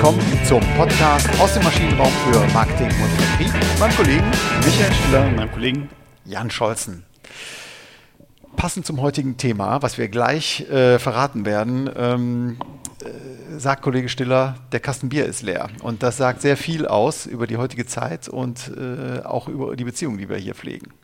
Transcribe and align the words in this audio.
willkommen 0.00 0.46
zum 0.46 0.60
Podcast 0.78 1.28
aus 1.38 1.52
dem 1.52 1.62
Maschinenraum 1.62 2.10
für 2.24 2.54
Marketing 2.54 2.86
und 2.86 3.10
Vertrieb 3.20 3.52
mit 3.52 3.78
meinem 3.78 3.96
Kollegen 3.96 4.30
Michael 4.64 4.92
Schiller 4.94 5.26
und 5.26 5.36
meinem 5.36 5.52
Kollegen 5.52 5.88
Jan 6.24 6.50
Scholzen. 6.50 7.04
Passend 8.56 8.86
zum 8.86 9.02
heutigen 9.02 9.36
Thema, 9.36 9.82
was 9.82 9.98
wir 9.98 10.08
gleich 10.08 10.62
äh, 10.70 10.98
verraten 10.98 11.44
werden, 11.44 11.90
ähm, 11.94 12.56
äh, 13.04 13.58
sagt 13.58 13.82
Kollege 13.82 14.08
Stiller, 14.08 14.54
der 14.72 14.80
Kasten 14.80 15.10
Bier 15.10 15.26
ist 15.26 15.42
leer. 15.42 15.68
Und 15.82 16.02
das 16.02 16.16
sagt 16.16 16.40
sehr 16.40 16.56
viel 16.56 16.86
aus 16.86 17.26
über 17.26 17.46
die 17.46 17.58
heutige 17.58 17.84
Zeit 17.84 18.26
und 18.26 18.72
äh, 18.74 19.20
auch 19.22 19.48
über 19.48 19.76
die 19.76 19.84
Beziehungen, 19.84 20.16
die 20.16 20.30
wir 20.30 20.38
hier 20.38 20.54
pflegen. 20.54 20.94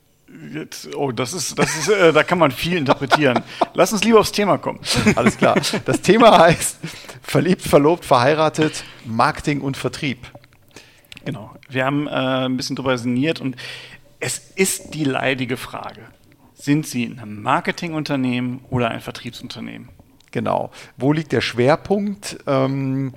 Jetzt, 0.53 0.95
oh, 0.95 1.13
das 1.13 1.33
ist, 1.33 1.59
das 1.59 1.77
ist, 1.77 1.89
äh, 1.89 2.13
da 2.13 2.23
kann 2.23 2.39
man 2.39 2.51
viel 2.51 2.77
interpretieren. 2.77 3.43
Lass 3.75 3.93
uns 3.93 4.05
lieber 4.05 4.21
aufs 4.21 4.33
Thema 4.33 4.59
kommen. 4.59 4.81
Alles 5.15 5.37
klar. 5.37 5.57
Das 5.85 6.03
Thema 6.03 6.39
heißt 6.39 6.79
verliebt, 7.23 7.63
verlobt, 7.63 8.05
verheiratet, 8.05 8.85
Marketing 9.05 9.61
und 9.61 9.77
Vertrieb. 9.77 10.27
Genau. 11.25 11.55
Wir 11.69 11.85
haben 11.85 12.07
äh, 12.07 12.11
ein 12.11 12.57
bisschen 12.57 12.77
drüber 12.77 12.97
sinniert 12.99 13.41
und 13.41 13.57
es 14.21 14.39
ist 14.55 14.95
die 14.95 15.05
leidige 15.05 15.57
Frage. 15.57 16.03
Sind 16.55 16.87
Sie 16.87 17.05
ein 17.05 17.43
Marketingunternehmen 17.43 18.61
oder 18.71 18.91
ein 18.91 19.01
Vertriebsunternehmen? 19.01 19.89
Genau. 20.31 20.71
Wo 20.97 21.13
liegt 21.13 21.33
der 21.33 21.41
Schwerpunkt? 21.41 22.39
Ähm, 22.47 23.13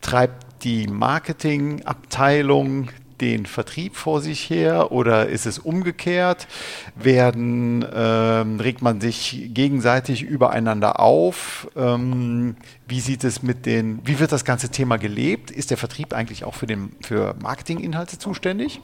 treibt 0.00 0.64
die 0.64 0.86
Marketingabteilung 0.86 2.88
den 3.20 3.46
Vertrieb 3.46 3.96
vor 3.96 4.20
sich 4.20 4.48
her 4.50 4.92
oder 4.92 5.28
ist 5.28 5.46
es 5.46 5.58
umgekehrt? 5.58 6.46
Werden, 6.94 7.84
ähm, 7.94 8.60
regt 8.60 8.82
man 8.82 9.00
sich 9.00 9.50
gegenseitig 9.54 10.22
übereinander 10.22 11.00
auf? 11.00 11.68
Ähm, 11.76 12.56
wie 12.86 13.00
sieht 13.00 13.24
es 13.24 13.42
mit 13.42 13.66
den, 13.66 14.00
wie 14.04 14.18
wird 14.18 14.32
das 14.32 14.44
ganze 14.44 14.70
Thema 14.70 14.96
gelebt? 14.96 15.50
Ist 15.50 15.70
der 15.70 15.76
Vertrieb 15.76 16.12
eigentlich 16.12 16.44
auch 16.44 16.54
für, 16.54 16.66
den, 16.66 16.94
für 17.02 17.34
Marketinginhalte 17.40 18.18
zuständig? 18.18 18.80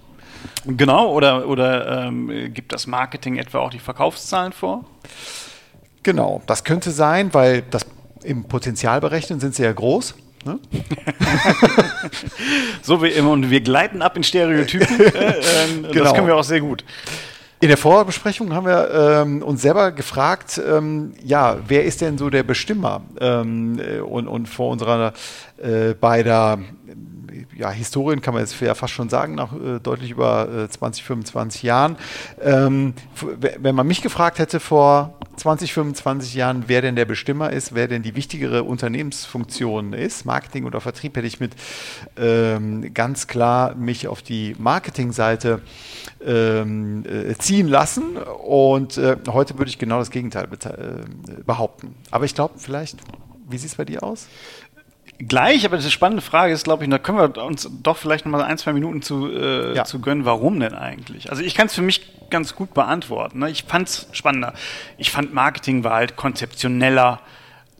Genau, 0.64 1.12
oder, 1.12 1.48
oder 1.48 2.06
ähm, 2.06 2.52
gibt 2.54 2.72
das 2.72 2.86
Marketing 2.86 3.36
etwa 3.36 3.58
auch 3.58 3.70
die 3.70 3.78
Verkaufszahlen 3.78 4.52
vor? 4.52 4.84
Genau, 6.02 6.42
das 6.46 6.64
könnte 6.64 6.90
sein, 6.90 7.34
weil 7.34 7.62
das 7.62 7.84
im 8.22 8.44
Potenzial 8.44 9.00
berechnen 9.00 9.40
sind 9.40 9.54
sie 9.54 9.62
ja 9.62 9.72
groß. 9.72 10.14
Ne? 10.44 10.58
so 12.82 13.02
wie 13.02 13.08
immer, 13.08 13.30
und 13.30 13.50
wir 13.50 13.60
gleiten 13.60 14.02
ab 14.02 14.16
in 14.16 14.24
Stereotypen. 14.24 14.88
Äh, 15.00 15.06
äh, 15.06 15.92
genau. 15.92 16.04
Das 16.04 16.14
können 16.14 16.26
wir 16.26 16.36
auch 16.36 16.44
sehr 16.44 16.60
gut. 16.60 16.84
In 17.62 17.68
der 17.68 17.76
Vorbesprechung 17.76 18.54
haben 18.54 18.66
wir 18.66 19.20
ähm, 19.22 19.42
uns 19.42 19.60
selber 19.60 19.92
gefragt, 19.92 20.58
ähm, 20.66 21.12
ja, 21.22 21.58
wer 21.66 21.84
ist 21.84 22.00
denn 22.00 22.16
so 22.16 22.30
der 22.30 22.42
Bestimmer? 22.42 23.02
Ähm, 23.20 23.78
äh, 23.78 24.00
und, 24.00 24.28
und 24.28 24.48
vor 24.48 24.70
unserer 24.70 25.12
äh, 25.58 25.92
beider 25.92 26.58
ja, 27.60 27.70
Historien 27.70 28.22
kann 28.22 28.32
man 28.32 28.42
jetzt 28.42 28.58
ja 28.58 28.74
fast 28.74 28.94
schon 28.94 29.10
sagen, 29.10 29.34
nach 29.34 29.52
äh, 29.52 29.78
deutlich 29.80 30.10
über 30.10 30.48
äh, 30.64 30.68
20, 30.68 31.04
25 31.04 31.62
Jahren. 31.62 31.96
Ähm, 32.40 32.94
wenn 33.36 33.74
man 33.74 33.86
mich 33.86 34.00
gefragt 34.00 34.38
hätte 34.38 34.60
vor 34.60 35.14
20, 35.36 35.74
25 35.74 36.34
Jahren, 36.34 36.64
wer 36.68 36.80
denn 36.80 36.96
der 36.96 37.04
Bestimmer 37.04 37.52
ist, 37.52 37.74
wer 37.74 37.86
denn 37.86 38.02
die 38.02 38.16
wichtigere 38.16 38.64
Unternehmensfunktion 38.64 39.92
ist, 39.92 40.24
Marketing 40.24 40.64
oder 40.64 40.80
Vertrieb, 40.80 41.16
hätte 41.16 41.26
ich 41.26 41.38
mit 41.38 41.52
ähm, 42.16 42.94
ganz 42.94 43.26
klar 43.26 43.74
mich 43.74 44.08
auf 44.08 44.22
die 44.22 44.56
Marketingseite 44.58 45.60
ähm, 46.24 47.04
äh, 47.04 47.34
ziehen 47.36 47.68
lassen. 47.68 48.16
Und 48.16 48.96
äh, 48.96 49.18
heute 49.28 49.58
würde 49.58 49.68
ich 49.68 49.78
genau 49.78 49.98
das 49.98 50.10
Gegenteil 50.10 50.44
äh, 50.44 51.42
behaupten. 51.44 51.94
Aber 52.10 52.24
ich 52.24 52.34
glaube, 52.34 52.54
vielleicht, 52.56 52.96
wie 53.50 53.58
sieht 53.58 53.68
es 53.68 53.76
bei 53.76 53.84
dir 53.84 54.02
aus? 54.02 54.28
Gleich, 55.28 55.64
aber 55.64 55.76
die 55.78 55.90
spannende 55.90 56.22
Frage 56.22 56.52
ist, 56.52 56.64
glaube 56.64 56.84
ich, 56.84 56.90
da 56.90 56.98
können 56.98 57.18
wir 57.18 57.44
uns 57.44 57.68
doch 57.82 57.96
vielleicht 57.96 58.24
noch 58.24 58.32
mal 58.32 58.42
ein, 58.42 58.58
zwei 58.58 58.72
Minuten 58.72 59.02
zu, 59.02 59.30
äh, 59.30 59.74
ja. 59.74 59.84
zu 59.84 60.00
gönnen, 60.00 60.24
warum 60.24 60.60
denn 60.60 60.74
eigentlich? 60.74 61.30
Also 61.30 61.42
ich 61.42 61.54
kann 61.54 61.66
es 61.66 61.74
für 61.74 61.82
mich 61.82 62.30
ganz 62.30 62.54
gut 62.54 62.74
beantworten. 62.74 63.40
Ne? 63.40 63.50
Ich 63.50 63.64
fand 63.64 63.88
es 63.88 64.08
spannender. 64.12 64.54
Ich 64.98 65.10
fand 65.10 65.34
Marketing 65.34 65.84
war 65.84 65.94
halt 65.94 66.16
konzeptioneller, 66.16 67.20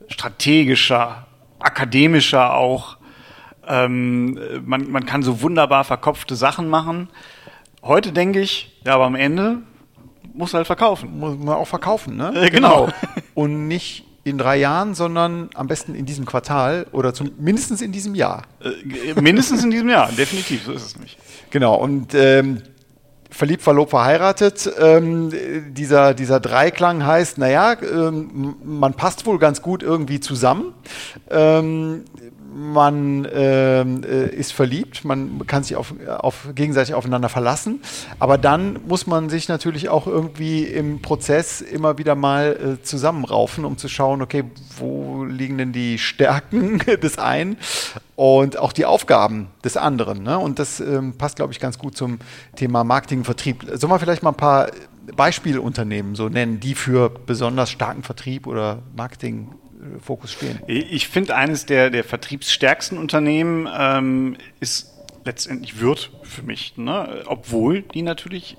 strategischer, 0.09 1.27
akademischer 1.59 2.55
auch. 2.55 2.97
Ähm, 3.67 4.39
man, 4.65 4.91
man 4.91 5.07
kann 5.07 5.23
so 5.23 5.43
wunderbar 5.43 5.85
verkopfte 5.85 6.35
Sachen 6.35 6.69
machen. 6.69 7.09
Heute 7.83 8.13
denke 8.13 8.41
ich, 8.41 8.81
ja, 8.85 8.95
aber 8.95 9.05
am 9.05 9.15
Ende 9.15 9.59
muss 10.35 10.55
halt 10.55 10.67
verkaufen. 10.67 11.19
Muss 11.19 11.39
man 11.39 11.55
auch 11.55 11.69
verkaufen, 11.69 12.17
ne? 12.17 12.33
Äh, 12.35 12.51
genau. 12.51 12.87
genau. 12.87 12.93
Und 13.35 13.69
nicht 13.69 14.05
in 14.25 14.39
drei 14.39 14.59
Jahren, 14.59 14.95
sondern 14.95 15.49
am 15.55 15.67
besten 15.67 15.95
in 15.95 16.05
diesem 16.05 16.27
Quartal 16.27 16.87
oder 16.93 17.15
zum, 17.15 17.31
mindestens 17.39 17.81
in 17.81 17.93
diesem 17.93 18.15
Jahr. 18.15 18.43
Äh, 18.63 19.21
mindestens 19.21 19.65
in 19.65 19.71
diesem 19.71 19.89
Jahr, 19.89 20.11
definitiv, 20.13 20.65
so 20.65 20.73
ist 20.73 20.85
es 20.85 20.99
nicht. 20.99 21.19
Genau, 21.51 21.77
und 21.77 22.15
ähm, 22.15 22.63
verliebt, 23.31 23.63
verlobt, 23.63 23.91
verheiratet. 23.91 24.71
Ähm, 24.79 25.31
dieser, 25.73 26.15
dieser 26.15 26.41
Dreiklang 26.41 27.05
heißt, 27.05 27.39
naja, 27.39 27.77
ähm, 27.81 28.57
man 28.65 28.95
passt 28.95 29.27
wohl 29.27 29.39
ganz 29.39 29.63
gut 29.63 29.83
irgendwie 29.83 30.21
zusammen. 30.21 30.75
Ähm, 31.31 32.05
man 32.53 33.29
ähm, 33.33 34.03
äh, 34.03 34.27
ist 34.27 34.53
verliebt, 34.53 35.05
man 35.05 35.47
kann 35.47 35.63
sich 35.63 35.77
auf, 35.77 35.95
auf 36.19 36.49
gegenseitig 36.55 36.95
aufeinander 36.95 37.29
verlassen, 37.29 37.81
aber 38.19 38.39
dann 38.39 38.81
muss 38.87 39.07
man 39.07 39.31
sich 39.31 39.49
natürlich 39.49 39.89
auch 39.89 40.07
irgendwie 40.07 40.65
im 40.65 41.01
Prozess 41.01 41.61
immer 41.61 41.99
wieder 41.99 42.15
mal 42.15 42.79
äh, 42.81 42.83
zusammenraufen, 42.83 43.65
um 43.65 43.79
zu 43.79 43.89
schauen, 43.89 44.21
okay, 44.21 44.45
wo 44.79 45.25
liegen 45.25 45.59
denn 45.59 45.73
die 45.73 45.99
Stärken 45.99 46.79
des 47.03 47.19
einen 47.19 47.57
und 48.21 48.59
auch 48.59 48.75
die 48.75 48.85
Aufgaben 48.85 49.49
des 49.65 49.79
anderen. 49.79 50.23
Ne? 50.23 50.39
Und 50.39 50.59
das 50.59 50.79
ähm, 50.79 51.17
passt, 51.17 51.37
glaube 51.37 51.55
ich, 51.55 51.59
ganz 51.59 51.79
gut 51.79 51.97
zum 51.97 52.19
Thema 52.55 52.85
Marketing 52.85 53.21
und 53.21 53.25
Vertrieb. 53.25 53.65
Sollen 53.73 53.91
wir 53.91 53.99
vielleicht 53.99 54.23
mal 54.23 54.33
ein 54.33 54.37
paar 54.37 54.71
Beispielunternehmen 55.17 56.15
so 56.15 56.29
nennen, 56.29 56.61
die 56.61 56.75
für 56.75 57.09
besonders 57.09 57.71
starken 57.71 58.03
Vertrieb 58.03 58.47
oder 58.47 58.83
Marketing 58.95 59.49
Fokus 60.03 60.33
stehen. 60.33 60.61
Ich 60.67 61.09
finde, 61.09 61.35
eines 61.35 61.65
der, 61.65 61.89
der 61.89 62.05
vertriebsstärksten 62.05 62.99
Unternehmen 62.99 63.67
ähm, 63.75 64.37
ist 64.61 64.93
letztendlich 65.25 65.81
Wirt 65.81 66.11
für 66.23 66.43
mich, 66.43 66.77
ne? 66.77 67.23
obwohl 67.25 67.81
die 67.81 68.03
natürlich 68.03 68.59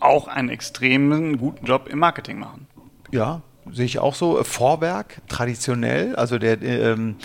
auch 0.00 0.28
einen 0.28 0.50
extremen 0.50 1.38
guten 1.38 1.64
Job 1.64 1.88
im 1.88 1.98
Marketing 1.98 2.38
machen. 2.38 2.66
Ja, 3.10 3.40
sehe 3.70 3.84
ich 3.84 3.98
auch 3.98 4.14
so. 4.14 4.42
Vorwerk, 4.42 5.18
traditionell, 5.28 6.16
also 6.16 6.38
der, 6.38 6.60
ähm, 6.62 7.16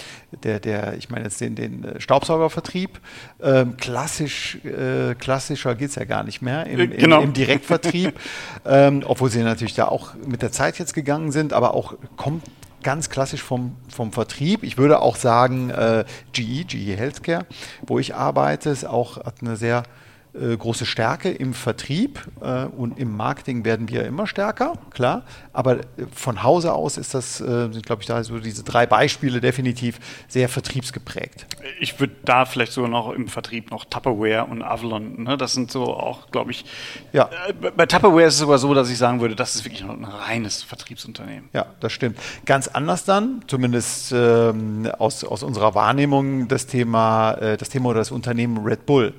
der, 0.43 0.59
der, 0.59 0.95
ich 0.97 1.09
meine 1.09 1.25
jetzt 1.25 1.41
den, 1.41 1.55
den 1.55 1.99
Staubsaugervertrieb, 1.99 2.99
ähm, 3.41 3.77
klassisch, 3.77 4.57
äh, 4.63 5.15
klassischer 5.15 5.75
geht 5.75 5.89
es 5.89 5.95
ja 5.95 6.05
gar 6.05 6.23
nicht 6.23 6.41
mehr 6.41 6.65
im, 6.67 6.91
genau. 6.91 7.17
im, 7.17 7.29
im 7.29 7.33
Direktvertrieb, 7.33 8.19
ähm, 8.65 9.03
obwohl 9.05 9.29
sie 9.29 9.41
natürlich 9.43 9.75
da 9.75 9.87
auch 9.87 10.13
mit 10.15 10.41
der 10.41 10.51
Zeit 10.51 10.79
jetzt 10.79 10.93
gegangen 10.93 11.31
sind, 11.31 11.53
aber 11.53 11.73
auch 11.73 11.95
kommt 12.15 12.43
ganz 12.83 13.09
klassisch 13.09 13.41
vom, 13.41 13.75
vom 13.89 14.13
Vertrieb. 14.13 14.63
Ich 14.63 14.77
würde 14.77 15.01
auch 15.01 15.15
sagen, 15.15 15.71
äh, 15.71 16.05
GE, 16.33 16.63
GE 16.63 16.95
Healthcare, 16.95 17.45
wo 17.85 17.99
ich 17.99 18.15
arbeite, 18.15 18.69
ist 18.69 18.85
auch 18.85 19.17
hat 19.17 19.41
eine 19.41 19.55
sehr 19.55 19.79
äh, 19.79 20.06
große 20.33 20.85
Stärke 20.85 21.31
im 21.31 21.53
Vertrieb 21.53 22.21
äh, 22.41 22.65
und 22.65 22.99
im 22.99 23.15
Marketing 23.15 23.65
werden 23.65 23.89
wir 23.89 24.05
immer 24.05 24.27
stärker, 24.27 24.73
klar. 24.91 25.23
Aber 25.53 25.77
äh, 25.77 25.83
von 26.13 26.43
Hause 26.43 26.73
aus 26.73 26.97
ist 26.97 27.13
das, 27.13 27.41
äh, 27.41 27.71
sind 27.71 27.85
glaube 27.85 28.01
ich 28.01 28.07
da 28.07 28.23
so 28.23 28.37
diese 28.39 28.63
drei 28.63 28.85
Beispiele 28.85 29.41
definitiv 29.41 29.99
sehr 30.27 30.49
vertriebsgeprägt. 30.49 31.47
Ich 31.79 31.99
würde 31.99 32.13
da 32.23 32.45
vielleicht 32.45 32.71
sogar 32.71 32.89
noch 32.89 33.11
im 33.11 33.27
Vertrieb 33.27 33.71
noch 33.71 33.85
Tupperware 33.85 34.45
und 34.45 34.61
Avalon, 34.61 35.23
ne? 35.23 35.37
das 35.37 35.53
sind 35.53 35.71
so 35.71 35.85
auch, 35.85 36.29
glaube 36.31 36.51
ich, 36.51 36.65
ja. 37.13 37.29
Äh, 37.47 37.53
bei 37.53 37.85
Tupperware 37.85 38.25
ist 38.25 38.35
es 38.35 38.39
sogar 38.41 38.59
so, 38.59 38.73
dass 38.73 38.89
ich 38.89 38.97
sagen 38.97 39.21
würde, 39.21 39.35
das 39.35 39.55
ist 39.55 39.65
wirklich 39.65 39.83
ein 39.83 40.03
reines 40.03 40.61
Vertriebsunternehmen. 40.63 41.49
Ja, 41.53 41.65
das 41.79 41.91
stimmt. 41.91 42.19
Ganz 42.45 42.67
anders 42.67 43.05
dann, 43.05 43.41
zumindest 43.47 44.11
ähm, 44.11 44.89
aus, 44.97 45.23
aus 45.23 45.43
unserer 45.43 45.73
Wahrnehmung, 45.75 46.47
das 46.47 46.67
Thema, 46.67 47.33
äh, 47.33 47.57
das 47.57 47.69
Thema 47.69 47.89
oder 47.89 47.99
das 47.99 48.11
Unternehmen 48.11 48.63
Red 48.65 48.85
Bull. 48.85 49.13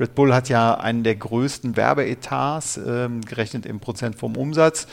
Red 0.00 0.14
Bull 0.14 0.32
hat 0.32 0.48
ja 0.48 0.74
einen 0.74 1.02
der 1.02 1.14
größten 1.14 1.76
Werbeetats, 1.76 2.80
ähm, 2.84 3.20
gerechnet 3.20 3.66
im 3.66 3.80
Prozent 3.80 4.16
vom 4.16 4.34
Umsatz, 4.34 4.86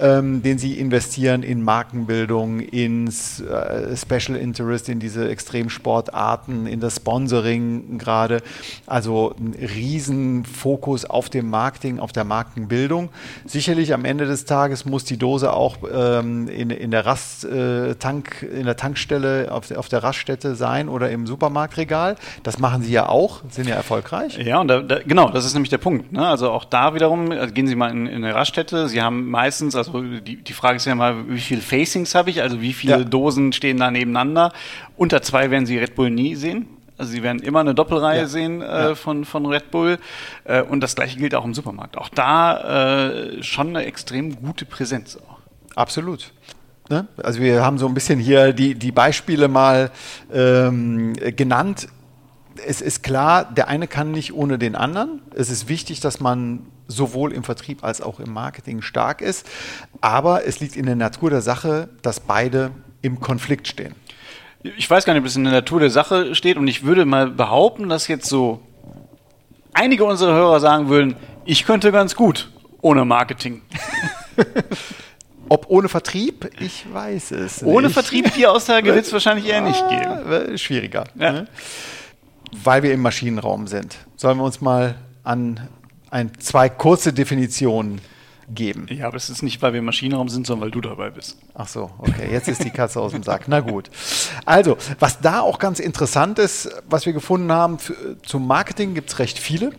ähm, 0.00 0.40
den 0.40 0.58
sie 0.58 0.78
investieren 0.78 1.42
in 1.42 1.62
Markenbildung, 1.62 2.60
ins 2.60 3.40
äh, 3.40 3.96
Special 3.96 4.38
Interest, 4.38 4.88
in 4.88 5.00
diese 5.00 5.28
Extremsportarten, 5.28 6.68
in 6.68 6.78
das 6.78 6.96
Sponsoring 6.96 7.98
gerade. 7.98 8.40
Also 8.86 9.34
ein 9.36 9.54
Riesenfokus 9.54 11.06
auf 11.06 11.28
dem 11.28 11.50
Marketing, 11.50 11.98
auf 11.98 12.12
der 12.12 12.24
Markenbildung. 12.24 13.08
Sicherlich 13.46 13.92
am 13.92 14.04
Ende 14.04 14.26
des 14.26 14.44
Tages 14.44 14.84
muss 14.84 15.04
die 15.04 15.16
Dose 15.16 15.52
auch 15.52 15.78
ähm, 15.92 16.46
in, 16.46 16.70
in, 16.70 16.92
der 16.92 17.04
Rast, 17.04 17.44
äh, 17.44 17.90
in 17.90 18.64
der 18.64 18.76
Tankstelle 18.76 19.50
auf, 19.50 19.72
auf 19.72 19.88
der 19.88 20.04
Raststätte 20.04 20.54
sein 20.54 20.88
oder 20.88 21.10
im 21.10 21.26
Supermarktregal. 21.26 22.14
Das 22.44 22.60
machen 22.60 22.82
sie 22.82 22.92
ja 22.92 23.08
auch, 23.08 23.42
sind 23.50 23.66
ja 23.66 23.74
erfolgreich. 23.74 24.35
Nicht. 24.36 24.46
Ja, 24.46 24.60
und 24.60 24.68
da, 24.68 24.80
da, 24.80 24.98
genau, 25.00 25.30
das 25.30 25.44
ist 25.44 25.54
nämlich 25.54 25.70
der 25.70 25.78
Punkt. 25.78 26.12
Ne? 26.12 26.26
Also 26.26 26.50
auch 26.50 26.64
da 26.64 26.94
wiederum, 26.94 27.30
also 27.30 27.52
gehen 27.52 27.66
Sie 27.66 27.74
mal 27.74 27.90
in, 27.90 28.06
in, 28.06 28.24
eine 28.24 28.34
Raststätte. 28.34 28.88
Sie 28.88 29.02
haben 29.02 29.30
meistens, 29.30 29.74
also 29.74 30.02
die, 30.02 30.36
die 30.36 30.52
Frage 30.52 30.76
ist 30.76 30.84
ja 30.86 30.94
mal, 30.94 31.28
wie 31.28 31.38
viele 31.38 31.60
Facings 31.60 32.14
habe 32.14 32.30
ich? 32.30 32.42
Also 32.42 32.60
wie 32.60 32.72
viele 32.72 32.98
ja. 32.98 33.04
Dosen 33.04 33.52
stehen 33.52 33.78
da 33.78 33.90
nebeneinander? 33.90 34.52
Unter 34.96 35.22
zwei 35.22 35.50
werden 35.50 35.66
Sie 35.66 35.78
Red 35.78 35.94
Bull 35.94 36.10
nie 36.10 36.34
sehen. 36.34 36.68
Also 36.98 37.12
Sie 37.12 37.22
werden 37.22 37.42
immer 37.42 37.60
eine 37.60 37.74
Doppelreihe 37.74 38.20
ja. 38.20 38.26
sehen 38.26 38.62
äh, 38.62 38.64
ja. 38.64 38.94
von, 38.94 39.24
von 39.24 39.46
Red 39.46 39.70
Bull. 39.70 39.98
Äh, 40.44 40.62
und 40.62 40.80
das 40.80 40.94
gleiche 40.94 41.18
gilt 41.18 41.34
auch 41.34 41.44
im 41.44 41.54
Supermarkt. 41.54 41.98
Auch 41.98 42.08
da 42.08 43.08
äh, 43.08 43.42
schon 43.42 43.68
eine 43.68 43.84
extrem 43.84 44.36
gute 44.42 44.64
Präsenz 44.64 45.16
auch. 45.16 45.38
Absolut. 45.74 46.32
Ne? 46.88 47.06
Also 47.22 47.40
wir 47.40 47.64
haben 47.64 47.78
so 47.78 47.86
ein 47.86 47.94
bisschen 47.94 48.18
hier 48.18 48.52
die, 48.52 48.74
die 48.74 48.92
Beispiele 48.92 49.48
mal 49.48 49.90
ähm, 50.32 51.14
genannt. 51.36 51.88
Es 52.64 52.80
ist 52.80 53.02
klar, 53.02 53.44
der 53.44 53.68
eine 53.68 53.88
kann 53.88 54.10
nicht 54.10 54.32
ohne 54.32 54.58
den 54.58 54.76
anderen. 54.76 55.20
Es 55.34 55.50
ist 55.50 55.68
wichtig, 55.68 56.00
dass 56.00 56.20
man 56.20 56.66
sowohl 56.88 57.32
im 57.32 57.44
Vertrieb 57.44 57.82
als 57.82 58.00
auch 58.00 58.20
im 58.20 58.32
Marketing 58.32 58.82
stark 58.82 59.20
ist. 59.20 59.46
Aber 60.00 60.46
es 60.46 60.60
liegt 60.60 60.76
in 60.76 60.86
der 60.86 60.96
Natur 60.96 61.30
der 61.30 61.40
Sache, 61.40 61.88
dass 62.02 62.20
beide 62.20 62.70
im 63.02 63.20
Konflikt 63.20 63.68
stehen. 63.68 63.94
Ich 64.62 64.88
weiß 64.88 65.04
gar 65.04 65.12
nicht, 65.12 65.20
ob 65.20 65.26
es 65.26 65.36
in 65.36 65.44
der 65.44 65.52
Natur 65.52 65.80
der 65.80 65.90
Sache 65.90 66.34
steht 66.34 66.56
und 66.56 66.66
ich 66.66 66.84
würde 66.84 67.04
mal 67.04 67.30
behaupten, 67.30 67.88
dass 67.88 68.08
jetzt 68.08 68.28
so 68.28 68.60
einige 69.72 70.04
unserer 70.04 70.34
Hörer 70.34 70.60
sagen 70.60 70.88
würden, 70.88 71.16
ich 71.44 71.64
könnte 71.64 71.92
ganz 71.92 72.16
gut 72.16 72.50
ohne 72.80 73.04
Marketing. 73.04 73.62
Ob 75.48 75.66
ohne 75.68 75.88
Vertrieb? 75.88 76.50
Ich 76.58 76.92
weiß 76.92 77.30
es 77.32 77.62
nicht. 77.62 77.72
Ohne 77.72 77.90
Vertrieb, 77.90 78.34
die 78.34 78.46
Aussage 78.46 78.86
wird 78.94 79.06
es 79.06 79.12
wahrscheinlich 79.12 79.46
eher 79.46 79.60
nicht 79.60 79.82
geben. 79.88 80.58
Schwieriger. 80.58 81.04
Ja. 81.14 81.32
Ne? 81.32 81.48
Weil 82.64 82.82
wir 82.82 82.92
im 82.92 83.02
Maschinenraum 83.02 83.66
sind. 83.66 83.96
Sollen 84.16 84.38
wir 84.38 84.44
uns 84.44 84.60
mal 84.60 84.96
an 85.22 85.68
ein, 86.10 86.30
zwei 86.38 86.68
kurze 86.68 87.12
Definitionen 87.12 88.00
geben. 88.48 88.86
Ja, 88.90 89.08
aber 89.08 89.16
es 89.16 89.28
ist 89.28 89.42
nicht, 89.42 89.60
weil 89.62 89.72
wir 89.72 89.80
im 89.80 89.86
Maschinenraum 89.86 90.28
sind, 90.28 90.46
sondern 90.46 90.66
weil 90.66 90.70
du 90.70 90.80
dabei 90.80 91.10
bist. 91.10 91.36
Ach 91.54 91.66
so, 91.66 91.90
okay, 91.98 92.28
jetzt 92.30 92.48
ist 92.48 92.62
die 92.62 92.70
Katze 92.70 93.00
aus 93.00 93.12
dem 93.12 93.22
Sack. 93.22 93.48
Na 93.48 93.60
gut. 93.60 93.90
Also, 94.44 94.76
was 95.00 95.20
da 95.20 95.40
auch 95.40 95.58
ganz 95.58 95.80
interessant 95.80 96.38
ist, 96.38 96.70
was 96.88 97.06
wir 97.06 97.12
gefunden 97.12 97.50
haben, 97.50 97.78
zum 98.24 98.46
Marketing 98.46 98.94
gibt 98.94 99.10
es 99.10 99.18
recht 99.18 99.38
viele 99.38 99.72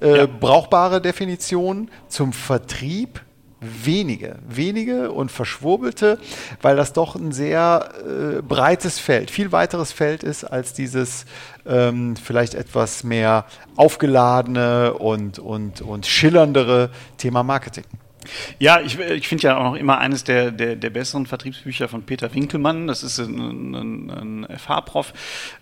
äh, 0.00 0.18
ja. 0.18 0.26
brauchbare 0.26 1.00
Definitionen. 1.00 1.90
Zum 2.08 2.32
Vertrieb 2.32 3.20
wenige, 3.62 4.36
wenige 4.48 5.12
und 5.12 5.30
verschwurbelte, 5.30 6.18
weil 6.60 6.76
das 6.76 6.92
doch 6.92 7.14
ein 7.14 7.32
sehr 7.32 7.88
äh, 8.06 8.42
breites 8.42 8.98
Feld, 8.98 9.30
viel 9.30 9.52
weiteres 9.52 9.92
Feld 9.92 10.22
ist 10.22 10.44
als 10.44 10.72
dieses 10.72 11.24
ähm, 11.64 12.16
vielleicht 12.16 12.54
etwas 12.54 13.04
mehr 13.04 13.46
aufgeladene 13.76 14.94
und, 14.94 15.38
und, 15.38 15.80
und 15.80 16.06
schillerndere 16.06 16.90
Thema 17.16 17.42
Marketing. 17.42 17.84
Ja, 18.58 18.80
ich, 18.80 18.98
ich 18.98 19.28
finde 19.28 19.44
ja 19.44 19.58
auch 19.58 19.64
noch 19.64 19.74
immer 19.74 19.98
eines 19.98 20.24
der, 20.24 20.50
der, 20.50 20.76
der 20.76 20.90
besseren 20.90 21.26
Vertriebsbücher 21.26 21.88
von 21.88 22.02
Peter 22.04 22.32
Winkelmann. 22.34 22.86
Das 22.86 23.02
ist 23.02 23.18
ein, 23.18 23.74
ein, 23.74 24.44
ein 24.46 24.58
FH-Prof. 24.58 25.12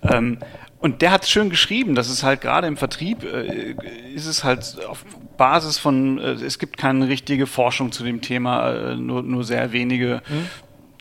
Ähm, 0.03 0.39
und 0.79 1.03
der 1.03 1.11
hat 1.11 1.27
schön 1.27 1.51
geschrieben, 1.51 1.95
dass 1.95 2.09
es 2.09 2.23
halt 2.23 2.41
gerade 2.41 2.67
im 2.67 2.77
Vertrieb 2.77 3.23
äh, 3.25 3.75
ist 4.15 4.27
es 4.27 4.45
halt 4.45 4.77
auf 4.87 5.05
Basis 5.37 5.79
von, 5.79 6.19
äh, 6.19 6.33
es 6.33 6.59
gibt 6.59 6.77
keine 6.77 7.09
richtige 7.09 7.47
Forschung 7.47 7.93
zu 7.93 8.05
dem 8.05 8.21
Thema, 8.21 8.73
äh, 8.73 8.97
nur, 8.97 9.23
nur 9.23 9.45
sehr 9.45 9.73
wenige. 9.73 10.23
Mhm. 10.29 10.47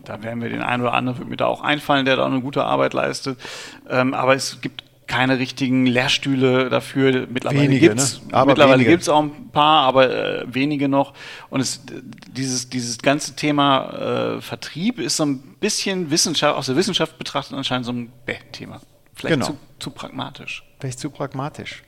Da 0.03 0.23
werden 0.23 0.41
wir 0.41 0.49
den 0.49 0.61
einen 0.61 0.83
oder 0.83 0.93
anderen, 0.93 1.19
wird 1.19 1.29
mir 1.29 1.37
da 1.37 1.45
auch 1.45 1.61
einfallen, 1.61 2.05
der 2.05 2.15
da 2.15 2.25
eine 2.25 2.41
gute 2.41 2.63
Arbeit 2.63 2.93
leistet. 2.93 3.37
Ähm, 3.89 4.13
aber 4.13 4.33
es 4.33 4.61
gibt 4.61 4.83
keine 5.09 5.39
richtigen 5.39 5.85
Lehrstühle 5.85 6.69
dafür. 6.69 7.27
Mittlerweile 7.29 7.79
gibt 7.79 7.99
es 7.99 8.21
ne? 8.31 8.45
mittlerweile 8.45 8.85
gibt's 8.85 9.09
auch 9.09 9.23
ein 9.23 9.49
paar, 9.51 9.83
aber 9.83 10.09
äh, 10.09 10.45
wenige 10.47 10.87
noch. 10.87 11.13
Und 11.49 11.59
es, 11.59 11.81
dieses, 12.27 12.69
dieses 12.69 12.99
ganze 12.99 13.35
Thema 13.35 14.37
äh, 14.37 14.41
Vertrieb 14.41 14.99
ist 14.99 15.17
so 15.17 15.25
ein 15.25 15.39
bisschen 15.59 16.11
Wissenschaft, 16.11 16.55
aus 16.55 16.67
der 16.67 16.75
Wissenschaft 16.75 17.17
betrachtet 17.17 17.57
anscheinend 17.57 17.87
so 17.87 17.91
ein 17.91 18.11
Bäh-Thema. 18.25 18.79
Vielleicht 19.15 19.33
genau. 19.33 19.47
zu, 19.47 19.57
zu 19.79 19.89
pragmatisch. 19.89 20.63
Vielleicht 20.79 20.99
zu 20.99 21.09
pragmatisch. 21.09 21.83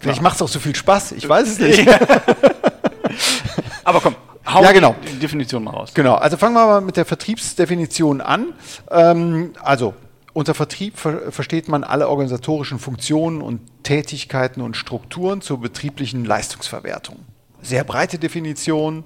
Vielleicht 0.00 0.18
ja. 0.18 0.22
macht 0.22 0.36
es 0.36 0.42
auch 0.42 0.48
so 0.48 0.60
viel 0.60 0.74
Spaß, 0.74 1.12
ich 1.12 1.28
weiß 1.28 1.48
es 1.48 1.58
nicht. 1.58 1.86
aber 3.84 4.00
komm, 4.00 4.14
hau 4.46 4.62
ja, 4.62 4.70
genau. 4.70 4.94
die 5.04 5.18
Definition 5.18 5.64
mal 5.64 5.72
raus. 5.72 5.92
Genau, 5.92 6.14
also 6.14 6.36
fangen 6.36 6.54
wir 6.54 6.64
mal 6.64 6.80
mit 6.80 6.96
der 6.96 7.04
Vertriebsdefinition 7.04 8.20
an. 8.20 8.54
Ähm, 8.90 9.52
also 9.60 9.94
unter 10.34 10.52
Vertrieb 10.52 10.98
ver 10.98 11.32
versteht 11.32 11.68
man 11.68 11.84
alle 11.84 12.08
organisatorischen 12.08 12.78
Funktionen 12.78 13.40
und 13.40 13.60
Tätigkeiten 13.84 14.60
und 14.60 14.76
Strukturen 14.76 15.40
zur 15.40 15.60
betrieblichen 15.60 16.24
Leistungsverwertung. 16.24 17.20
Sehr 17.62 17.84
breite 17.84 18.18
Definition, 18.18 19.04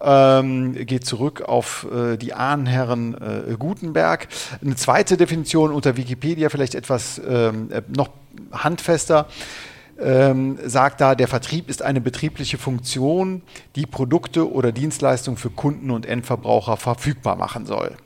ähm, 0.00 0.74
geht 0.86 1.04
zurück 1.04 1.42
auf 1.42 1.88
äh, 1.92 2.16
die 2.16 2.34
Ahnenherren 2.34 3.14
äh, 3.14 3.56
Gutenberg. 3.58 4.28
Eine 4.62 4.76
zweite 4.76 5.16
Definition 5.16 5.72
unter 5.72 5.96
Wikipedia, 5.96 6.50
vielleicht 6.50 6.74
etwas 6.74 7.20
ähm, 7.26 7.70
äh, 7.72 7.82
noch 7.88 8.10
handfester, 8.52 9.26
ähm, 9.98 10.58
sagt 10.64 11.00
da, 11.00 11.14
der 11.14 11.26
Vertrieb 11.26 11.70
ist 11.70 11.82
eine 11.82 12.00
betriebliche 12.00 12.58
Funktion, 12.58 13.42
die 13.74 13.86
Produkte 13.86 14.52
oder 14.52 14.70
Dienstleistungen 14.70 15.38
für 15.38 15.50
Kunden 15.50 15.90
und 15.90 16.04
Endverbraucher 16.04 16.76
verfügbar 16.76 17.36
machen 17.36 17.64
soll. 17.64 17.96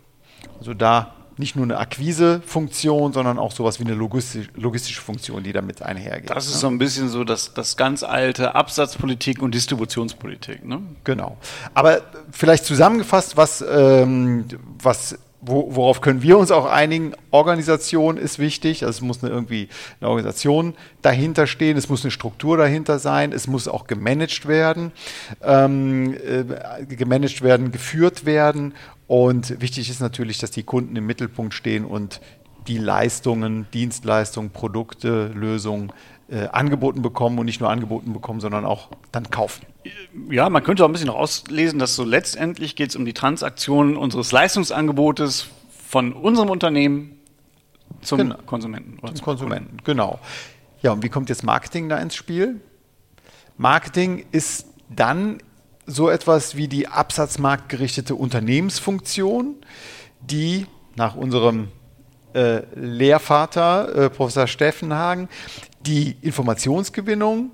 Also 0.58 0.72
da 0.72 1.14
nicht 1.36 1.56
nur 1.56 1.64
eine 1.64 1.78
Akquisefunktion, 1.78 3.12
sondern 3.12 3.38
auch 3.38 3.52
sowas 3.52 3.80
wie 3.80 3.84
eine 3.84 3.94
logistisch, 3.94 4.48
logistische 4.54 5.00
Funktion, 5.00 5.42
die 5.42 5.52
damit 5.52 5.82
einhergeht. 5.82 6.30
Das 6.30 6.46
ist 6.46 6.54
ne? 6.54 6.58
so 6.60 6.66
ein 6.68 6.78
bisschen 6.78 7.08
so 7.08 7.24
das, 7.24 7.54
das 7.54 7.76
ganz 7.76 8.02
alte 8.02 8.54
Absatzpolitik 8.54 9.42
und 9.42 9.54
Distributionspolitik. 9.54 10.64
Ne? 10.64 10.82
Genau. 11.04 11.36
Aber 11.74 12.02
vielleicht 12.30 12.64
zusammengefasst, 12.64 13.36
was, 13.36 13.64
ähm, 13.68 14.44
was 14.82 15.18
wo, 15.42 15.74
worauf 15.74 16.00
können 16.00 16.22
wir 16.22 16.38
uns 16.38 16.50
auch 16.50 16.66
einigen? 16.66 17.14
Organisation 17.30 18.16
ist 18.16 18.38
wichtig. 18.38 18.84
Also 18.84 18.98
es 18.98 19.00
muss 19.00 19.22
eine, 19.22 19.32
irgendwie 19.32 19.68
eine 20.00 20.10
Organisation 20.10 20.74
dahinter 21.02 21.46
stehen, 21.46 21.76
es 21.76 21.88
muss 21.88 22.04
eine 22.04 22.10
Struktur 22.10 22.56
dahinter 22.56 22.98
sein, 22.98 23.32
es 23.32 23.46
muss 23.46 23.68
auch 23.68 23.86
gemanagt 23.86 24.46
werden, 24.46 24.92
ähm, 25.42 26.14
äh, 26.14 26.84
gemanagt 26.84 27.42
werden, 27.42 27.72
geführt 27.72 28.26
werden. 28.26 28.74
Und 29.06 29.60
wichtig 29.60 29.90
ist 29.90 30.00
natürlich, 30.00 30.38
dass 30.38 30.50
die 30.50 30.62
Kunden 30.62 30.94
im 30.96 31.06
Mittelpunkt 31.06 31.54
stehen 31.54 31.84
und 31.84 32.20
die 32.66 32.78
Leistungen, 32.78 33.66
Dienstleistungen, 33.72 34.50
Produkte, 34.50 35.28
Lösungen 35.28 35.92
äh, 36.30 36.46
angeboten 36.48 37.02
bekommen 37.02 37.38
und 37.38 37.46
nicht 37.46 37.60
nur 37.60 37.70
angeboten 37.70 38.12
bekommen, 38.12 38.40
sondern 38.40 38.64
auch 38.64 38.88
dann 39.12 39.30
kaufen. 39.30 39.66
Ja, 40.30 40.48
man 40.50 40.62
könnte 40.62 40.84
auch 40.84 40.88
ein 40.88 40.92
bisschen 40.92 41.08
rauslesen, 41.08 41.78
dass 41.78 41.96
so 41.96 42.04
letztendlich 42.04 42.76
geht 42.76 42.90
es 42.90 42.96
um 42.96 43.04
die 43.04 43.14
Transaktion 43.14 43.96
unseres 43.96 44.30
Leistungsangebotes 44.30 45.48
von 45.88 46.12
unserem 46.12 46.50
Unternehmen 46.50 47.18
zum 48.02 48.18
genau. 48.18 48.36
Konsumenten. 48.46 48.98
zum, 49.00 49.16
zum 49.16 49.24
Konsumenten, 49.24 49.68
Kunden. 49.68 49.84
genau. 49.84 50.20
Ja, 50.82 50.92
und 50.92 51.02
wie 51.02 51.08
kommt 51.08 51.28
jetzt 51.28 51.42
Marketing 51.42 51.88
da 51.88 51.98
ins 51.98 52.14
Spiel? 52.14 52.60
Marketing 53.58 54.24
ist 54.32 54.66
dann 54.88 55.38
so 55.86 56.08
etwas 56.08 56.56
wie 56.56 56.68
die 56.68 56.88
absatzmarktgerichtete 56.88 58.14
Unternehmensfunktion, 58.14 59.56
die 60.20 60.66
nach 60.94 61.16
unserem 61.16 61.68
äh, 62.34 62.62
Lehrvater, 62.74 63.94
äh, 63.94 64.10
Professor 64.10 64.46
Steffenhagen, 64.46 65.28
die 65.80 66.16
Informationsgewinnung, 66.22 67.50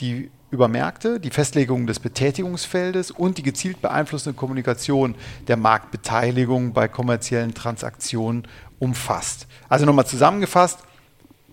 die 0.00 0.30
über 0.50 0.68
Märkte, 0.68 1.18
die 1.20 1.30
Festlegung 1.30 1.86
des 1.86 1.98
Betätigungsfeldes 2.00 3.10
und 3.10 3.38
die 3.38 3.42
gezielt 3.42 3.82
beeinflussende 3.82 4.36
Kommunikation 4.36 5.16
der 5.48 5.56
Marktbeteiligung 5.56 6.72
bei 6.72 6.88
kommerziellen 6.88 7.52
Transaktionen 7.52 8.46
umfasst. 8.78 9.46
Also 9.68 9.86
nochmal 9.86 10.06
zusammengefasst, 10.06 10.78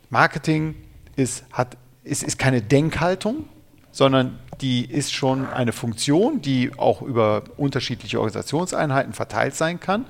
Marketing 0.10 0.75
ist, 1.15 1.44
hat, 1.51 1.75
ist, 2.03 2.24
ist 2.24 2.38
keine 2.38 2.62
Denkhaltung, 2.62 3.46
sondern 3.92 4.39
die 4.62 4.86
ist 4.86 5.13
schon 5.13 5.48
eine 5.48 5.72
Funktion, 5.72 6.42
die 6.42 6.72
auch 6.77 7.01
über 7.01 7.44
unterschiedliche 7.58 8.20
Organisationseinheiten 8.20 9.13
verteilt 9.13 9.56
sein 9.56 9.80
kann. 9.80 10.06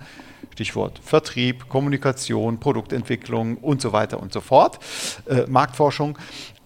Stichwort 0.51 1.00
Vertrieb, 1.03 1.69
Kommunikation, 1.69 2.59
Produktentwicklung 2.59 3.57
und 3.57 3.81
so 3.81 3.93
weiter 3.93 4.21
und 4.21 4.33
so 4.33 4.41
fort, 4.41 4.79
äh, 5.25 5.45
Marktforschung. 5.47 6.17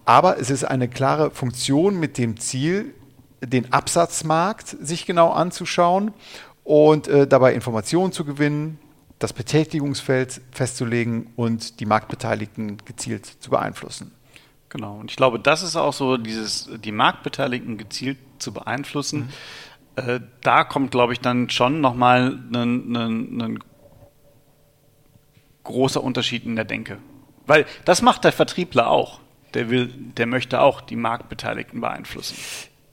Aber 0.04 0.40
es 0.40 0.50
ist 0.50 0.64
eine 0.64 0.88
klare 0.88 1.30
Funktion 1.30 2.00
mit 2.00 2.16
dem 2.18 2.38
Ziel, 2.38 2.94
den 3.44 3.72
Absatzmarkt 3.72 4.68
sich 4.68 5.06
genau 5.06 5.30
anzuschauen 5.30 6.12
und 6.64 7.08
äh, 7.08 7.26
dabei 7.26 7.54
Informationen 7.54 8.12
zu 8.12 8.24
gewinnen, 8.24 8.78
das 9.18 9.32
Betätigungsfeld 9.32 10.40
festzulegen 10.52 11.30
und 11.36 11.80
die 11.80 11.86
Marktbeteiligten 11.86 12.78
gezielt 12.84 13.26
zu 13.26 13.50
beeinflussen. 13.50 14.12
Genau, 14.68 14.98
und 14.98 15.10
ich 15.10 15.16
glaube, 15.16 15.40
das 15.40 15.62
ist 15.62 15.76
auch 15.76 15.92
so, 15.92 16.16
dieses, 16.18 16.68
die 16.84 16.92
Marktbeteiligten 16.92 17.78
gezielt 17.78 18.18
zu 18.38 18.52
beeinflussen. 18.52 19.30
Mhm. 19.96 20.08
Äh, 20.08 20.20
da 20.42 20.64
kommt, 20.64 20.90
glaube 20.90 21.12
ich, 21.12 21.20
dann 21.20 21.50
schon 21.50 21.80
nochmal 21.80 22.38
ein, 22.54 23.58
großer 25.68 26.02
Unterschied 26.02 26.44
in 26.44 26.56
der 26.56 26.64
Denke. 26.64 26.98
Weil 27.46 27.64
das 27.84 28.02
macht 28.02 28.24
der 28.24 28.32
Vertriebler 28.32 28.90
auch. 28.90 29.20
der 29.54 29.70
will, 29.70 29.86
der 30.16 30.26
möchte 30.26 30.60
auch 30.60 30.80
die 30.80 30.96
Marktbeteiligten 30.96 31.80
beeinflussen. 31.80 32.36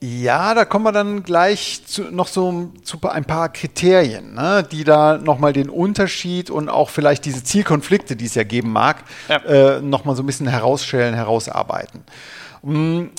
Ja, 0.02 0.54
da 0.54 0.66
kommen 0.66 0.86
wir 0.86 0.92
dann 0.92 1.24
gleich 1.24 1.82
zu, 1.86 2.04
noch 2.04 2.28
so 2.28 2.72
zu 2.84 3.00
ein 3.10 3.26
paar 3.26 3.50
Kriterien, 3.50 4.36
ne, 4.36 4.66
die 4.70 4.84
da 4.84 5.18
nochmal 5.18 5.52
den 5.52 5.70
Unterschied 5.70 6.50
und 6.50 6.70
auch 6.70 6.90
vielleicht 6.90 7.26
diese 7.26 7.44
Zielkonflikte, 7.44 8.16
die 8.16 8.26
es 8.26 8.36
ja 8.36 8.44
geben 8.44 8.72
mag, 8.72 9.04
ja. 9.28 9.38
äh, 9.38 9.82
nochmal 9.82 10.16
so 10.16 10.24
ein 10.24 10.26
bisschen 10.26 10.48
herausstellen, 10.48 11.16
herausarbeiten. 11.16 12.04
Hm, 12.62 13.10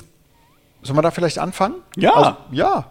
sollen 0.83 0.97
wir 0.97 1.03
da 1.03 1.11
vielleicht 1.11 1.39
anfangen? 1.39 1.77
Ja. 1.97 2.15
Also, 2.15 2.37
ja 2.53 2.87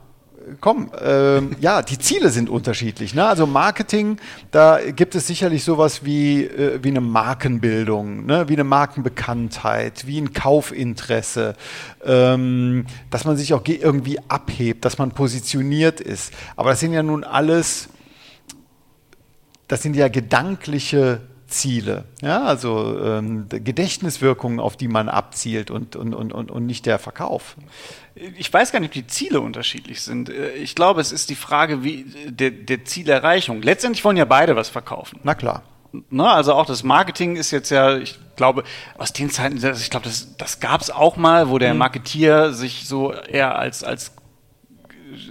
komm, 0.62 0.92
ähm, 1.02 1.56
ja, 1.60 1.82
die 1.82 1.98
Ziele 1.98 2.30
sind 2.30 2.50
unterschiedlich. 2.50 3.14
Ne? 3.14 3.26
Also 3.26 3.46
Marketing, 3.46 4.18
da 4.52 4.80
gibt 4.92 5.16
es 5.16 5.28
sicherlich 5.28 5.64
sowas 5.64 6.06
wie, 6.06 6.44
äh, 6.44 6.80
wie 6.84 6.90
eine 6.90 7.02
Markenbildung, 7.02 8.26
ne? 8.26 8.48
wie 8.48 8.54
eine 8.54 8.64
Markenbekanntheit, 8.64 10.08
wie 10.08 10.20
ein 10.20 10.34
Kaufinteresse, 10.34 11.56
ähm, 12.04 12.86
dass 13.10 13.26
man 13.26 13.38
sich 13.38 13.54
auch 13.54 13.64
irgendwie 13.66 14.20
abhebt, 14.28 14.86
dass 14.86 14.98
man 14.98 15.12
positioniert 15.12 16.02
ist. 16.02 16.34
Aber 16.56 16.72
das 16.72 16.80
sind 16.80 16.94
ja 16.94 17.04
nun 17.04 17.24
alles, 17.24 17.90
das 19.68 19.82
sind 19.82 19.96
ja 19.96 20.08
gedankliche 20.08 21.22
Ziele, 21.48 22.06
ja, 22.22 22.44
also 22.44 23.00
ähm, 23.00 23.46
Gedächtniswirkungen, 23.50 24.60
auf 24.60 24.78
die 24.78 24.88
man 24.88 25.10
abzielt 25.10 25.70
und, 25.70 25.96
und, 25.96 26.14
und, 26.14 26.34
und 26.34 26.66
nicht 26.66 26.86
der 26.86 26.98
Verkauf. 26.98 27.56
Ich 28.16 28.52
weiß 28.52 28.72
gar 28.72 28.80
nicht, 28.80 28.90
ob 28.90 28.94
die 28.94 29.08
Ziele 29.08 29.42
unterschiedlich 29.42 30.02
sind. 30.02 30.30
Äh, 30.30 30.54
ich 30.54 30.76
glaube, 30.76 31.02
es 31.02 31.12
ist 31.12 31.30
die 31.30 31.36
Frage 31.36 31.84
wie 31.84 32.06
der, 32.28 32.52
der 32.52 32.86
Zielerreichung. 32.86 33.62
Letztendlich 33.62 34.04
wollen 34.06 34.18
ja 34.18 34.26
beide 34.26 34.56
was 34.56 34.70
verkaufen. 34.70 35.20
Na 35.24 35.36
klar. 35.36 35.64
Ne, 36.10 36.30
also 36.30 36.54
auch 36.54 36.66
das 36.66 36.84
Marketing 36.84 37.36
ist 37.36 37.52
jetzt 37.52 37.70
ja, 37.70 37.98
ich 37.98 38.20
glaube, 38.36 38.64
aus 38.98 39.14
den 39.14 39.30
Zeiten, 39.30 39.56
ich 39.58 39.90
glaube, 39.90 40.06
das, 40.06 40.36
das 40.38 40.60
gab 40.60 40.82
es 40.82 40.92
auch 40.92 41.16
mal, 41.16 41.50
wo 41.50 41.58
der 41.58 41.74
mhm. 41.74 41.80
Marketier 41.80 42.52
sich 42.52 42.88
so 42.88 43.14
eher 43.14 43.58
als, 43.58 43.84
als 43.84 44.12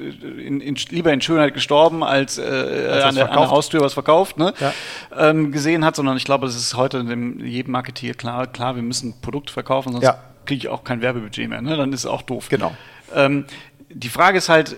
in, 0.01 0.61
in, 0.61 0.75
lieber 0.89 1.13
in 1.13 1.21
Schönheit 1.21 1.53
gestorben, 1.53 2.03
als, 2.03 2.39
äh, 2.39 2.43
als 2.43 3.05
an, 3.05 3.15
der, 3.15 3.31
an, 3.31 3.39
der, 3.39 3.51
Haustür 3.51 3.81
was 3.81 3.93
verkauft, 3.93 4.39
ne? 4.39 4.55
Ja. 4.59 4.73
Ähm, 5.15 5.53
gesehen 5.53 5.85
hat, 5.85 5.97
sondern 5.97 6.17
ich 6.17 6.25
glaube, 6.25 6.47
es 6.47 6.57
ist 6.57 6.75
heute 6.75 7.05
dem, 7.05 7.45
jedem 7.45 7.73
Marketier 7.73 8.15
klar, 8.15 8.47
klar, 8.47 8.77
wir 8.77 8.83
müssen 8.83 9.21
Produkte 9.21 9.53
verkaufen, 9.53 9.93
sonst 9.93 10.05
ja. 10.05 10.19
Kriege 10.47 10.59
ich 10.59 10.69
auch 10.69 10.85
kein 10.85 11.01
Werbebudget 11.01 11.49
mehr, 11.49 11.63
ne? 11.63 11.77
Dann 11.77 11.93
ist 11.93 12.01
es 12.01 12.07
auch 12.07 12.23
doof. 12.23 12.49
Genau. 12.49 12.75
Ähm, 13.15 13.45
die 13.91 14.09
Frage 14.09 14.39
ist 14.39 14.49
halt, 14.49 14.77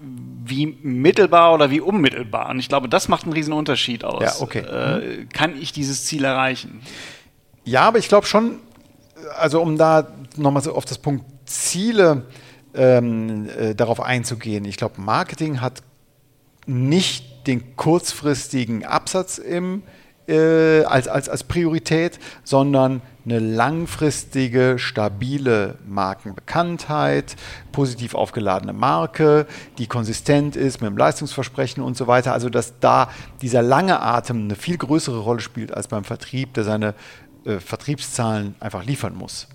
wie 0.00 0.66
mittelbar 0.82 1.52
oder 1.52 1.70
wie 1.70 1.80
unmittelbar. 1.80 2.48
Und 2.50 2.58
ich 2.58 2.68
glaube, 2.68 2.88
das 2.88 3.08
macht 3.08 3.24
einen 3.24 3.34
riesen 3.34 3.52
Unterschied 3.52 4.04
aus. 4.04 4.22
Ja, 4.22 4.32
okay. 4.40 4.60
Äh, 4.60 5.26
kann 5.26 5.60
ich 5.60 5.72
dieses 5.72 6.06
Ziel 6.06 6.24
erreichen? 6.24 6.80
Ja, 7.64 7.82
aber 7.82 7.98
ich 7.98 8.08
glaube 8.08 8.26
schon, 8.26 8.56
also 9.36 9.60
um 9.60 9.76
da 9.76 10.08
nochmal 10.36 10.62
so 10.62 10.74
auf 10.74 10.86
das 10.86 10.98
Punkt 10.98 11.24
Ziele 11.44 12.26
ähm, 12.74 13.48
äh, 13.50 13.74
darauf 13.74 14.00
einzugehen. 14.00 14.64
Ich 14.64 14.76
glaube, 14.76 15.00
Marketing 15.00 15.60
hat 15.60 15.82
nicht 16.66 17.46
den 17.46 17.76
kurzfristigen 17.76 18.84
Absatz 18.84 19.38
im, 19.38 19.82
äh, 20.30 20.84
als, 20.84 21.08
als, 21.08 21.28
als 21.28 21.44
Priorität, 21.44 22.18
sondern 22.44 23.02
eine 23.24 23.38
langfristige, 23.38 24.78
stabile 24.78 25.76
Markenbekanntheit, 25.86 27.36
positiv 27.72 28.14
aufgeladene 28.14 28.72
Marke, 28.72 29.46
die 29.78 29.86
konsistent 29.86 30.56
ist 30.56 30.80
mit 30.80 30.90
dem 30.90 30.96
Leistungsversprechen 30.96 31.82
und 31.82 31.96
so 31.96 32.06
weiter. 32.06 32.32
Also 32.32 32.48
dass 32.48 32.78
da 32.80 33.10
dieser 33.42 33.62
lange 33.62 34.00
Atem 34.00 34.44
eine 34.44 34.56
viel 34.56 34.78
größere 34.78 35.18
Rolle 35.18 35.40
spielt 35.40 35.74
als 35.74 35.88
beim 35.88 36.04
Vertrieb, 36.04 36.54
der 36.54 36.64
seine 36.64 36.94
äh, 37.44 37.58
Vertriebszahlen 37.58 38.54
einfach 38.60 38.84
liefern 38.84 39.14
muss. 39.14 39.48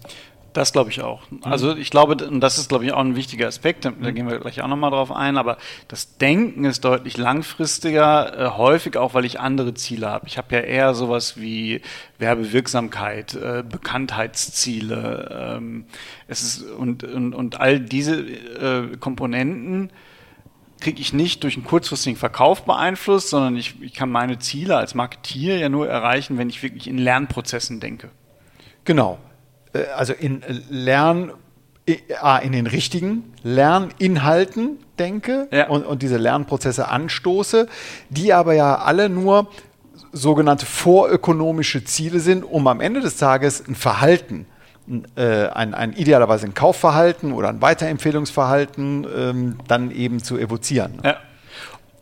Das 0.55 0.71
glaube 0.71 0.89
ich 0.89 1.01
auch. 1.01 1.21
Also 1.41 1.75
ich 1.75 1.89
glaube, 1.89 2.25
und 2.25 2.39
das 2.39 2.57
ist, 2.57 2.69
glaube 2.69 2.85
ich, 2.85 2.93
auch 2.93 3.01
ein 3.01 3.17
wichtiger 3.17 3.45
Aspekt, 3.45 3.83
da, 3.83 3.91
da 3.91 4.11
gehen 4.11 4.29
wir 4.29 4.39
gleich 4.39 4.61
auch 4.61 4.69
nochmal 4.69 4.89
drauf 4.89 5.11
ein, 5.11 5.37
aber 5.37 5.57
das 5.89 6.15
Denken 6.15 6.63
ist 6.63 6.85
deutlich 6.85 7.17
langfristiger, 7.17 8.39
äh, 8.39 8.49
häufig 8.51 8.95
auch, 8.95 9.13
weil 9.13 9.25
ich 9.25 9.41
andere 9.41 9.73
Ziele 9.73 10.09
habe. 10.09 10.27
Ich 10.27 10.37
habe 10.37 10.55
ja 10.55 10.61
eher 10.61 10.93
sowas 10.93 11.35
wie 11.35 11.81
Werbewirksamkeit, 12.19 13.33
äh, 13.33 13.65
Bekanntheitsziele 13.69 15.57
ähm, 15.57 15.87
es 16.29 16.41
ist, 16.41 16.61
und, 16.61 17.03
und, 17.03 17.35
und 17.35 17.59
all 17.59 17.81
diese 17.81 18.21
äh, 18.21 18.95
Komponenten 18.95 19.91
kriege 20.79 21.01
ich 21.01 21.11
nicht 21.11 21.43
durch 21.43 21.57
einen 21.57 21.65
kurzfristigen 21.65 22.17
Verkauf 22.17 22.63
beeinflusst, 22.63 23.29
sondern 23.29 23.57
ich, 23.57 23.81
ich 23.81 23.93
kann 23.93 24.09
meine 24.09 24.39
Ziele 24.39 24.77
als 24.77 24.95
Marketier 24.95 25.57
ja 25.57 25.67
nur 25.67 25.89
erreichen, 25.89 26.37
wenn 26.37 26.47
ich 26.47 26.63
wirklich 26.63 26.87
in 26.87 26.97
Lernprozessen 26.97 27.81
denke. 27.81 28.09
Genau. 28.85 29.19
Äh, 29.75 29.85
also 29.95 30.13
in 30.13 30.41
Lern, 30.69 31.31
in 31.85 32.51
den 32.51 32.65
richtigen 32.65 33.31
Lerninhalten 33.43 34.79
denke 34.97 35.47
ja. 35.51 35.67
und, 35.67 35.85
und 35.85 36.01
diese 36.01 36.17
Lernprozesse 36.17 36.87
anstoße, 36.87 37.67
die 38.09 38.33
aber 38.33 38.53
ja 38.53 38.75
alle 38.79 39.09
nur 39.09 39.49
sogenannte 40.11 40.65
vorökonomische 40.65 41.83
Ziele 41.83 42.19
sind, 42.19 42.43
um 42.43 42.67
am 42.67 42.81
Ende 42.81 43.01
des 43.01 43.17
Tages 43.17 43.63
ein 43.67 43.75
Verhalten, 43.75 44.47
äh, 45.15 45.47
ein, 45.47 45.73
ein, 45.73 45.93
idealerweise 45.93 46.47
ein 46.47 46.53
Kaufverhalten 46.53 47.33
oder 47.33 47.49
ein 47.49 47.61
Weiterempfehlungsverhalten 47.61 49.05
ähm, 49.15 49.57
dann 49.67 49.91
eben 49.91 50.23
zu 50.23 50.37
evozieren. 50.37 50.99
Ja. 51.03 51.17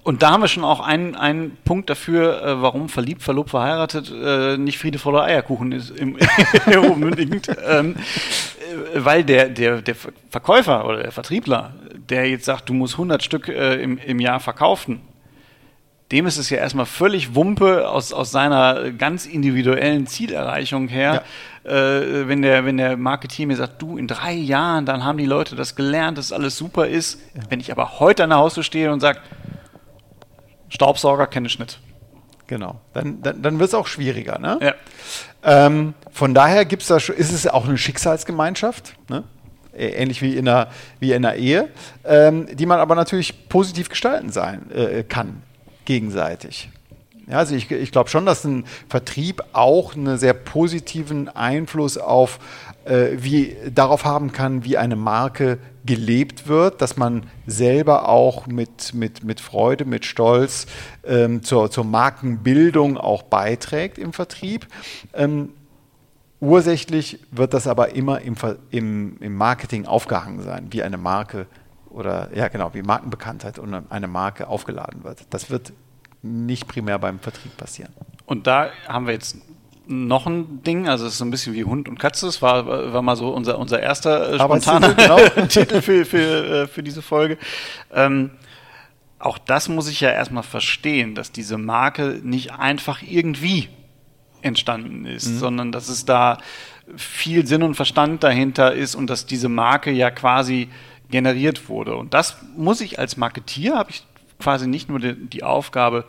Und 0.04 0.22
da 0.22 0.32
haben 0.32 0.42
wir 0.42 0.50
schon 0.50 0.66
auch 0.66 0.82
einen, 0.82 1.16
einen 1.16 1.58
Punkt 1.64 1.90
dafür, 1.90 2.44
äh, 2.44 2.62
warum 2.62 2.90
verliebt, 2.90 3.24
verlobt, 3.24 3.52
verheiratet 3.52 4.12
äh, 4.12 4.58
nicht 4.58 4.78
Friede 4.78 5.00
voller 5.00 5.24
Eierkuchen 5.24 5.72
ist 5.72 5.92
im, 5.92 6.18
unbedingt. 6.92 7.50
ähm, 7.66 7.96
äh, 7.96 9.06
weil 9.06 9.24
der, 9.24 9.48
der, 9.48 9.82
der 9.82 9.96
Verkäufer 10.30 10.86
oder 10.86 11.04
der 11.04 11.12
Vertriebler, 11.14 11.74
der 12.10 12.30
jetzt 12.30 12.46
sagt, 12.46 12.68
du 12.68 12.74
musst 12.74 12.96
100 12.96 13.24
Stück 13.24 13.48
äh, 13.48 13.82
im, 13.82 13.98
im 13.98 14.20
Jahr 14.20 14.42
verkaufen, 14.42 15.02
dem 16.12 16.28
ist 16.28 16.38
es 16.38 16.50
ja 16.50 16.58
erstmal 16.58 16.86
völlig 16.86 17.34
Wumpe 17.34 17.90
aus, 17.90 18.14
aus 18.14 18.30
seiner 18.30 18.92
ganz 18.92 19.26
individuellen 19.26 20.06
Zielerreichung 20.06 20.90
her. 20.90 21.24
Ja. 21.64 21.72
Äh, 21.72 22.28
wenn, 22.28 22.42
der, 22.42 22.66
wenn 22.66 22.78
der 22.78 22.98
Marketeer 22.98 23.48
mir 23.48 23.56
sagt, 23.56 23.82
du, 23.82 23.98
in 23.98 24.08
drei 24.08 24.34
Jahren, 24.34 24.86
dann 24.86 25.06
haben 25.06 25.18
die 25.18 25.26
Leute 25.26 25.56
das 25.56 25.76
gelernt, 25.76 26.18
dass 26.18 26.34
alles 26.34 26.58
super 26.58 26.88
ist. 26.88 27.22
Ja. 27.36 27.44
Wenn 27.50 27.62
ich 27.62 27.72
aber 27.72 28.00
heute 28.00 28.26
an 28.26 28.32
der 28.32 28.40
Haustür 28.40 28.64
stehe 28.64 28.92
und 28.92 29.00
sage, 29.00 29.22
Staubsauger 30.74 31.28
kenne 31.28 31.48
ich 31.48 31.60
nicht. 31.60 31.80
Genau. 32.48 32.82
Dann, 32.94 33.22
dann, 33.22 33.42
dann 33.42 33.60
wird 33.60 33.70
es 33.70 33.76
auch 33.76 33.88
schwieriger. 33.88 34.40
Ne? 34.40 34.60
Ja. 34.62 34.74
Ähm, 35.44 35.94
von 36.12 36.34
daher 36.34 36.66
gibt's 36.66 36.88
da, 36.88 36.98
ist 36.98 37.32
es 37.32 37.48
auch 37.48 37.68
eine 37.68 37.78
Schicksalsgemeinschaft, 37.78 38.96
ne? 39.08 39.24
ähnlich 39.76 40.22
wie 40.22 40.36
in 40.36 40.48
einer, 40.48 40.70
wie 41.00 41.12
in 41.12 41.26
einer 41.26 41.36
Ehe, 41.36 41.70
ähm, 42.04 42.48
die 42.52 42.66
man 42.66 42.80
aber 42.80 42.96
natürlich 42.96 43.50
positiv 43.50 43.90
gestalten 43.90 44.32
sein, 44.32 44.70
äh, 44.72 45.04
kann, 45.04 45.44
gegenseitig. 45.86 46.70
Ja, 47.28 47.38
also 47.38 47.56
ich, 47.56 47.72
ich 47.72 47.92
glaube 47.92 48.10
schon, 48.10 48.26
dass 48.26 48.44
ein 48.44 48.66
Vertrieb 48.90 49.44
auch 49.54 49.96
einen 49.96 50.18
sehr 50.18 50.34
positiven 50.34 51.30
Einfluss 51.30 51.98
auf, 51.98 52.40
äh, 52.86 53.12
wie, 53.14 53.56
darauf 53.74 54.06
haben 54.06 54.32
kann, 54.32 54.66
wie 54.66 54.78
eine 54.78 54.96
Marke 54.96 55.60
gelebt 55.86 56.48
wird, 56.48 56.82
dass 56.82 56.98
man 56.98 57.26
selber 57.46 58.08
auch 58.08 58.48
mit, 58.48 58.94
mit, 58.94 59.24
mit 59.24 59.42
Freude, 59.42 59.86
mit 59.86 60.06
Stolz 60.06 60.66
ähm, 61.04 61.44
zur, 61.44 61.70
zur 61.72 61.84
Markenbildung 61.84 62.98
auch 62.98 63.24
beiträgt 63.24 63.98
im 63.98 64.14
Vertrieb. 64.14 64.68
Ähm, 65.14 65.50
ursächlich 66.40 67.20
wird 67.32 67.54
das 67.54 67.68
aber 67.68 67.96
immer 67.96 68.22
im, 68.22 68.36
im, 68.72 69.18
im 69.20 69.36
Marketing 69.36 69.86
aufgehangen 69.86 70.42
sein, 70.42 70.68
wie 70.72 70.84
eine 70.84 70.98
Marke 70.98 71.48
oder 71.90 72.30
ja 72.36 72.48
genau, 72.48 72.74
wie 72.74 72.82
Markenbekanntheit 72.82 73.60
und 73.60 73.74
eine 73.92 74.08
Marke 74.08 74.48
aufgeladen 74.48 75.04
wird. 75.04 75.26
Das 75.30 75.50
wird 75.50 75.74
nicht 76.22 76.68
primär 76.68 76.98
beim 76.98 77.20
Vertrieb 77.20 77.56
passieren. 77.58 77.94
Und 78.26 78.48
da 78.48 78.70
haben 78.88 79.06
wir 79.06 79.14
jetzt 79.14 79.38
noch 79.86 80.28
ein 80.28 80.64
Ding, 80.64 80.88
also 80.88 81.06
es 81.06 81.14
ist 81.14 81.18
so 81.18 81.26
ein 81.26 81.32
bisschen 81.32 81.54
wie 81.54 81.66
Hund 81.66 81.90
und 81.90 82.00
Katze. 82.00 82.26
Das 82.26 82.42
war, 82.42 82.66
war 82.66 83.02
mal 83.02 83.16
so 83.16 83.30
unser, 83.30 83.60
unser 83.60 83.82
erster 83.82 84.34
äh, 84.34 84.40
spontaner 84.40 84.94
genau. 84.96 85.18
Titel 85.50 85.82
für, 85.82 86.06
für, 86.06 86.64
äh, 86.64 86.68
für 86.68 86.84
diese 86.84 87.02
Folge. 87.02 87.38
Ähm, 87.94 88.32
auch 89.20 89.38
das 89.38 89.70
muss 89.70 89.88
ich 89.88 90.02
ja 90.02 90.10
erstmal 90.10 90.44
verstehen, 90.44 91.16
dass 91.16 91.32
diese 91.32 91.58
Marke 91.58 92.20
nicht 92.24 92.54
einfach 92.54 93.02
irgendwie 93.02 93.70
entstanden 94.42 95.06
ist, 95.06 95.28
mhm. 95.28 95.38
sondern 95.38 95.72
dass 95.72 95.88
es 95.88 96.06
da 96.06 96.38
viel 96.98 97.48
Sinn 97.48 97.64
und 97.64 97.76
Verstand 97.76 98.24
dahinter 98.24 98.74
ist 98.74 98.96
und 98.96 99.10
dass 99.10 99.26
diese 99.26 99.48
Marke 99.48 99.92
ja 99.92 100.12
quasi 100.12 100.70
generiert 101.10 101.70
wurde. 101.70 101.96
Und 101.96 102.14
das 102.14 102.38
muss 102.58 102.82
ich 102.82 103.00
als 103.00 103.18
Marketier, 103.18 103.76
habe 103.76 103.92
ich 103.92 104.04
quasi 104.44 104.68
nicht 104.68 104.90
nur 104.90 105.00
die, 105.00 105.16
die, 105.16 105.44
Aufgabe, 105.44 106.06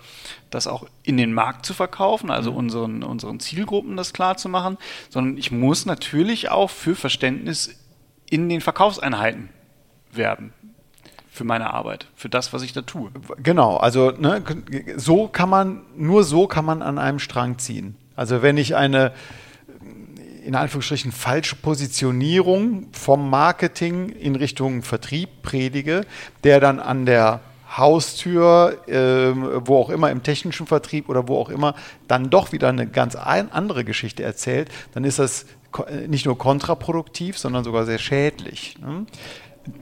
das 0.51 0.67
auch 0.67 0.87
in 1.05 1.17
den 1.17 1.33
Markt 1.33 1.65
zu 1.65 1.73
verkaufen, 1.73 2.31
also 2.31 2.51
mhm. 2.51 2.57
unseren, 2.57 3.03
unseren 3.05 3.41
Zielgruppen 3.41 3.97
das 3.97 4.13
klar 4.13 4.37
zu 4.37 4.49
machen, 4.49 4.77
sondern 5.09 5.39
ich 5.39 5.53
muss 5.53 5.87
natürlich 5.87 6.51
auch 6.51 6.71
für 6.71 6.97
Verständnis 6.97 7.81
in 8.29 8.49
den 8.49 8.61
Verkaufseinheiten 8.61 9.51
werben 10.11 10.53
für 11.31 11.45
meine 11.45 11.73
Arbeit, 11.73 12.07
für 12.15 12.29
das, 12.29 12.53
was 12.53 12.63
ich 12.63 12.73
da 12.73 12.83
tue. 12.83 13.11
Genau, 13.43 13.77
also 13.77 14.13
ne, 14.13 14.43
so 14.97 15.27
kann 15.27 15.49
man, 15.49 15.83
nur 15.97 16.23
so 16.23 16.47
kann 16.47 16.65
man 16.65 16.81
an 16.81 16.99
einem 16.99 17.19
Strang 17.19 17.59
ziehen. 17.59 17.97
Also 18.15 18.43
wenn 18.43 18.57
ich 18.57 18.77
eine, 18.77 19.13
in 20.45 20.55
Anführungsstrichen 20.55 21.11
falsche 21.11 21.57
Positionierung 21.57 22.89
vom 22.93 23.31
Marketing 23.31 24.11
in 24.11 24.37
Richtung 24.37 24.83
Vertrieb 24.83 25.43
predige, 25.43 26.07
der 26.45 26.61
dann 26.61 26.79
an 26.79 27.07
der 27.07 27.41
Haustür, 27.77 28.79
äh, 28.87 29.33
wo 29.67 29.79
auch 29.79 29.91
immer 29.91 30.11
im 30.11 30.23
technischen 30.23 30.67
Vertrieb 30.67 31.09
oder 31.09 31.29
wo 31.29 31.39
auch 31.39 31.51
immer, 31.51 31.75
dann 32.09 32.31
doch 32.31 32.53
wieder 32.53 32.69
eine 32.69 32.87
ganz 32.87 33.17
ein, 33.17 33.51
andere 33.53 33.85
Geschichte 33.85 34.23
erzählt, 34.23 34.69
dann 34.93 35.05
ist 35.05 35.19
das 35.19 35.47
äh, 35.89 36.07
nicht 36.07 36.27
nur 36.27 36.39
kontraproduktiv, 36.39 37.39
sondern 37.39 37.65
sogar 37.65 37.85
sehr 37.85 37.99
schädlich. 37.99 38.77
Ne? 38.81 39.07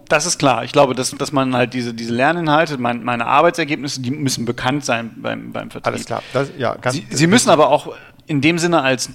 Das 0.09 0.27
ist 0.27 0.39
klar. 0.39 0.65
Ich 0.65 0.73
glaube, 0.73 0.95
dass, 0.95 1.11
dass 1.11 1.33
man 1.33 1.55
halt 1.55 1.75
diese, 1.75 1.93
diese 1.93 2.15
Lerninhalte, 2.15 2.79
mein, 2.79 3.03
meine 3.03 3.27
Arbeitsergebnisse, 3.27 4.01
die 4.01 4.11
müssen 4.11 4.45
bekannt 4.45 4.85
sein 4.85 5.11
beim, 5.17 5.53
beim 5.53 5.71
Vertrieb. 5.71 5.93
Alles 5.93 6.07
klar. 6.07 6.23
Das, 6.33 6.53
ja, 6.57 6.77
Sie, 6.91 7.07
Sie 7.11 7.27
müssen 7.27 7.51
aber 7.51 7.69
auch 7.69 7.95
in 8.27 8.41
dem 8.41 8.59
Sinne 8.59 8.83
als 8.83 9.11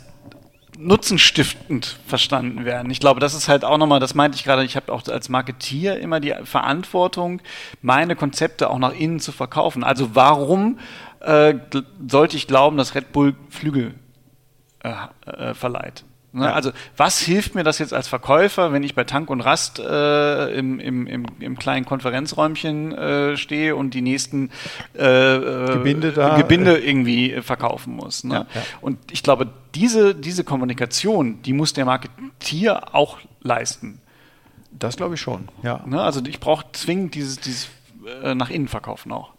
nutzenstiftend 0.77 1.97
verstanden 2.05 2.65
werden. 2.65 2.91
Ich 2.91 2.99
glaube, 2.99 3.19
das 3.19 3.33
ist 3.33 3.47
halt 3.47 3.65
auch 3.65 3.77
nochmal, 3.77 3.99
das 3.99 4.15
meinte 4.15 4.35
ich 4.37 4.43
gerade, 4.43 4.63
ich 4.63 4.75
habe 4.75 4.91
auch 4.93 5.07
als 5.07 5.29
Marketier 5.29 5.99
immer 5.99 6.19
die 6.19 6.33
Verantwortung, 6.43 7.41
meine 7.81 8.15
Konzepte 8.15 8.69
auch 8.69 8.79
nach 8.79 8.93
innen 8.93 9.19
zu 9.19 9.31
verkaufen. 9.31 9.83
Also 9.83 10.15
warum 10.15 10.79
äh, 11.21 11.55
sollte 12.07 12.37
ich 12.37 12.47
glauben, 12.47 12.77
dass 12.77 12.95
Red 12.95 13.11
Bull 13.11 13.35
Flügel 13.49 13.95
äh, 14.83 14.93
äh, 15.25 15.53
verleiht? 15.53 16.03
Ne? 16.33 16.45
Ja. 16.45 16.53
Also 16.53 16.71
was 16.97 17.19
hilft 17.19 17.55
mir 17.55 17.63
das 17.63 17.79
jetzt 17.79 17.93
als 17.93 18.07
Verkäufer, 18.07 18.73
wenn 18.73 18.83
ich 18.83 18.95
bei 18.95 19.05
Tank 19.05 19.29
und 19.29 19.41
Rast 19.41 19.79
äh, 19.79 20.49
im, 20.57 20.79
im, 20.79 21.07
im, 21.07 21.25
im, 21.39 21.57
kleinen 21.57 21.85
Konferenzräumchen 21.85 22.91
äh, 22.93 23.37
stehe 23.37 23.75
und 23.75 23.93
die 23.93 24.01
nächsten 24.01 24.51
äh, 24.97 25.35
äh 25.35 25.73
Gebinde, 25.73 26.11
da, 26.11 26.35
Gebinde 26.37 26.77
irgendwie 26.77 27.41
verkaufen 27.41 27.95
muss? 27.95 28.23
Ne? 28.23 28.33
Ja, 28.33 28.39
ja. 28.53 28.61
Und 28.81 28.99
ich 29.11 29.23
glaube, 29.23 29.47
diese, 29.73 30.15
diese 30.15 30.43
Kommunikation, 30.43 31.41
die 31.43 31.53
muss 31.53 31.73
der 31.73 31.85
Marketier 31.85 32.93
auch 32.93 33.19
leisten. 33.41 34.01
Das 34.71 34.97
glaube 34.97 35.15
ich 35.15 35.21
schon, 35.21 35.47
ja. 35.63 35.81
Ne? 35.85 36.01
Also 36.01 36.21
ich 36.27 36.39
brauche 36.39 36.65
zwingend 36.73 37.15
dieses, 37.15 37.39
dieses 37.39 37.69
äh, 38.21 38.35
nach 38.35 38.49
innen 38.49 38.67
verkaufen 38.67 39.11
auch. 39.11 39.33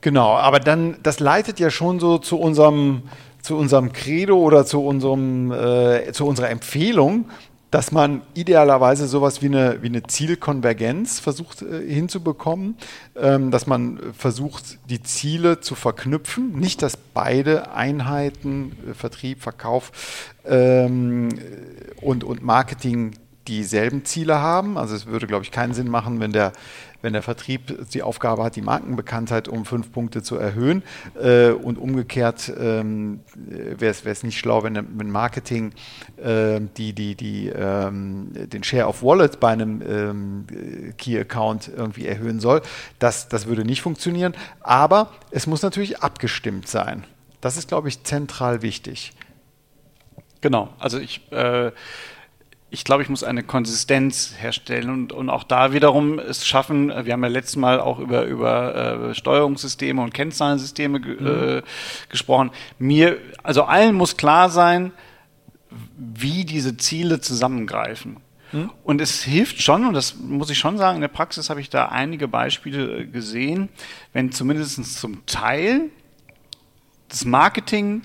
Genau, 0.00 0.36
aber 0.36 0.60
dann, 0.60 0.96
das 1.02 1.20
leitet 1.20 1.58
ja 1.58 1.70
schon 1.70 1.98
so 1.98 2.18
zu 2.18 2.38
unserem 2.38 3.04
zu 3.44 3.58
unserem 3.58 3.92
Credo 3.92 4.38
oder 4.38 4.64
zu, 4.64 4.82
unserem, 4.82 5.52
äh, 5.52 6.12
zu 6.12 6.26
unserer 6.26 6.48
Empfehlung, 6.48 7.26
dass 7.70 7.92
man 7.92 8.22
idealerweise 8.32 9.06
sowas 9.06 9.42
wie 9.42 9.46
eine, 9.46 9.82
wie 9.82 9.88
eine 9.88 10.02
Zielkonvergenz 10.02 11.20
versucht 11.20 11.60
äh, 11.60 11.86
hinzubekommen, 11.86 12.76
ähm, 13.16 13.50
dass 13.50 13.66
man 13.66 14.00
versucht, 14.16 14.78
die 14.88 15.02
Ziele 15.02 15.60
zu 15.60 15.74
verknüpfen. 15.74 16.58
Nicht, 16.58 16.80
dass 16.80 16.96
beide 16.96 17.72
Einheiten, 17.72 18.72
äh, 18.88 18.94
Vertrieb, 18.94 19.42
Verkauf 19.42 19.92
ähm, 20.46 21.28
und, 22.00 22.24
und 22.24 22.42
Marketing 22.42 23.10
dieselben 23.48 24.04
Ziele 24.04 24.40
haben. 24.40 24.78
Also 24.78 24.94
es 24.94 25.06
würde, 25.06 25.26
glaube 25.26 25.44
ich, 25.44 25.50
keinen 25.50 25.74
Sinn 25.74 25.90
machen, 25.90 26.20
wenn 26.20 26.32
der 26.32 26.52
wenn 27.04 27.12
der 27.12 27.22
Vertrieb 27.22 27.90
die 27.90 28.02
Aufgabe 28.02 28.42
hat, 28.42 28.56
die 28.56 28.62
Markenbekanntheit 28.62 29.46
um 29.46 29.66
fünf 29.66 29.92
Punkte 29.92 30.22
zu 30.22 30.36
erhöhen. 30.36 30.82
Äh, 31.22 31.50
und 31.50 31.76
umgekehrt 31.76 32.50
ähm, 32.58 33.20
wäre 33.36 33.94
es 34.04 34.22
nicht 34.22 34.38
schlau, 34.38 34.62
wenn, 34.62 34.74
wenn 34.98 35.10
Marketing 35.10 35.74
äh, 36.16 36.60
die, 36.78 36.94
die, 36.94 37.14
die, 37.14 37.48
ähm, 37.50 38.30
den 38.32 38.64
Share 38.64 38.86
of 38.86 39.02
Wallet 39.02 39.38
bei 39.38 39.50
einem 39.50 39.82
ähm, 39.86 40.46
Key-Account 40.96 41.70
irgendwie 41.76 42.06
erhöhen 42.06 42.40
soll. 42.40 42.62
Das, 43.00 43.28
das 43.28 43.46
würde 43.46 43.66
nicht 43.66 43.82
funktionieren. 43.82 44.32
Aber 44.60 45.10
es 45.30 45.46
muss 45.46 45.60
natürlich 45.60 46.00
abgestimmt 46.00 46.68
sein. 46.68 47.04
Das 47.42 47.58
ist, 47.58 47.68
glaube 47.68 47.88
ich, 47.88 48.02
zentral 48.04 48.62
wichtig. 48.62 49.12
Genau. 50.40 50.70
Also 50.78 50.98
ich 50.98 51.30
äh, 51.32 51.70
ich 52.74 52.84
glaube, 52.84 53.04
ich 53.04 53.08
muss 53.08 53.22
eine 53.22 53.44
Konsistenz 53.44 54.34
herstellen 54.36 54.90
und, 54.90 55.12
und 55.12 55.30
auch 55.30 55.44
da 55.44 55.72
wiederum 55.72 56.18
es 56.18 56.44
schaffen, 56.44 56.88
wir 56.88 57.12
haben 57.12 57.22
ja 57.22 57.28
letztes 57.28 57.56
Mal 57.56 57.80
auch 57.80 58.00
über, 58.00 58.24
über 58.24 59.10
äh, 59.10 59.14
Steuerungssysteme 59.14 60.02
und 60.02 60.12
Kennzahlensysteme 60.12 60.98
mhm. 60.98 61.26
äh, 61.26 61.62
gesprochen. 62.08 62.50
Mir, 62.80 63.18
also 63.44 63.62
allen 63.62 63.94
muss 63.94 64.16
klar 64.16 64.50
sein, 64.50 64.92
wie 65.96 66.44
diese 66.44 66.76
Ziele 66.76 67.20
zusammengreifen. 67.20 68.16
Mhm. 68.50 68.70
Und 68.82 69.00
es 69.00 69.22
hilft 69.22 69.62
schon, 69.62 69.86
und 69.86 69.94
das 69.94 70.16
muss 70.16 70.50
ich 70.50 70.58
schon 70.58 70.76
sagen, 70.76 70.96
in 70.96 71.00
der 71.00 71.08
Praxis 71.08 71.50
habe 71.50 71.60
ich 71.60 71.70
da 71.70 71.86
einige 71.86 72.26
Beispiele 72.26 73.02
äh, 73.02 73.06
gesehen, 73.06 73.68
wenn 74.12 74.32
zumindest 74.32 74.98
zum 74.98 75.24
Teil 75.26 75.90
das 77.08 77.24
Marketing 77.24 78.02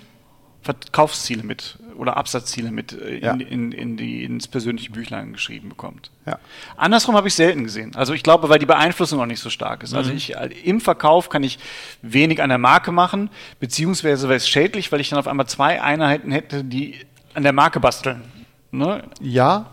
Verkaufsziele 0.62 1.42
mit 1.42 1.80
oder 2.00 2.18
Absatzziele 2.18 2.72
mit 2.72 2.94
äh, 2.94 3.18
in, 3.18 3.24
ja. 3.24 3.34
in, 3.34 3.72
in, 3.72 3.98
die, 3.98 4.24
ins 4.24 4.48
persönliche 4.48 4.92
Büchlein 4.92 5.34
geschrieben 5.34 5.70
bekommt. 5.70 6.12
Ja. 6.26 6.40
Andersrum 6.78 7.16
habe 7.16 7.28
ich 7.28 7.36
selten 7.36 7.64
gesehen. 7.64 7.96
Also 7.96 8.14
ich 8.14 8.24
glaube, 8.24 8.50
weil 8.50 8.60
die 8.60 8.66
Beeinflussung 8.66 9.20
auch 9.20 9.26
nicht 9.26 9.42
so 9.42 9.50
stark 9.50 9.84
ist. 9.84 9.94
Also 9.94 10.12
mhm. 10.12 10.18
Also 10.20 10.52
ich, 10.52 10.66
im 10.66 10.82
Verkauf 10.82 11.30
kann 11.30 11.44
ich 11.44 11.60
wenig 12.02 12.42
an 12.42 12.50
der 12.50 12.58
Marke 12.58 12.92
machen, 12.92 13.30
beziehungsweise 13.60 14.28
wäre 14.30 14.38
es 14.38 14.48
schädlich, 14.48 14.92
weil 14.92 15.02
ich 15.02 15.10
dann 15.10 15.20
auf 15.20 15.28
einmal 15.28 15.48
zwei 15.48 15.82
Einheiten 15.82 16.32
hätte, 16.32 16.64
die 16.64 16.96
an 17.34 17.44
der 17.44 17.54
Marke 17.54 17.80
basteln. 17.80 18.24
Ne? 18.72 19.04
Ja, 19.22 19.68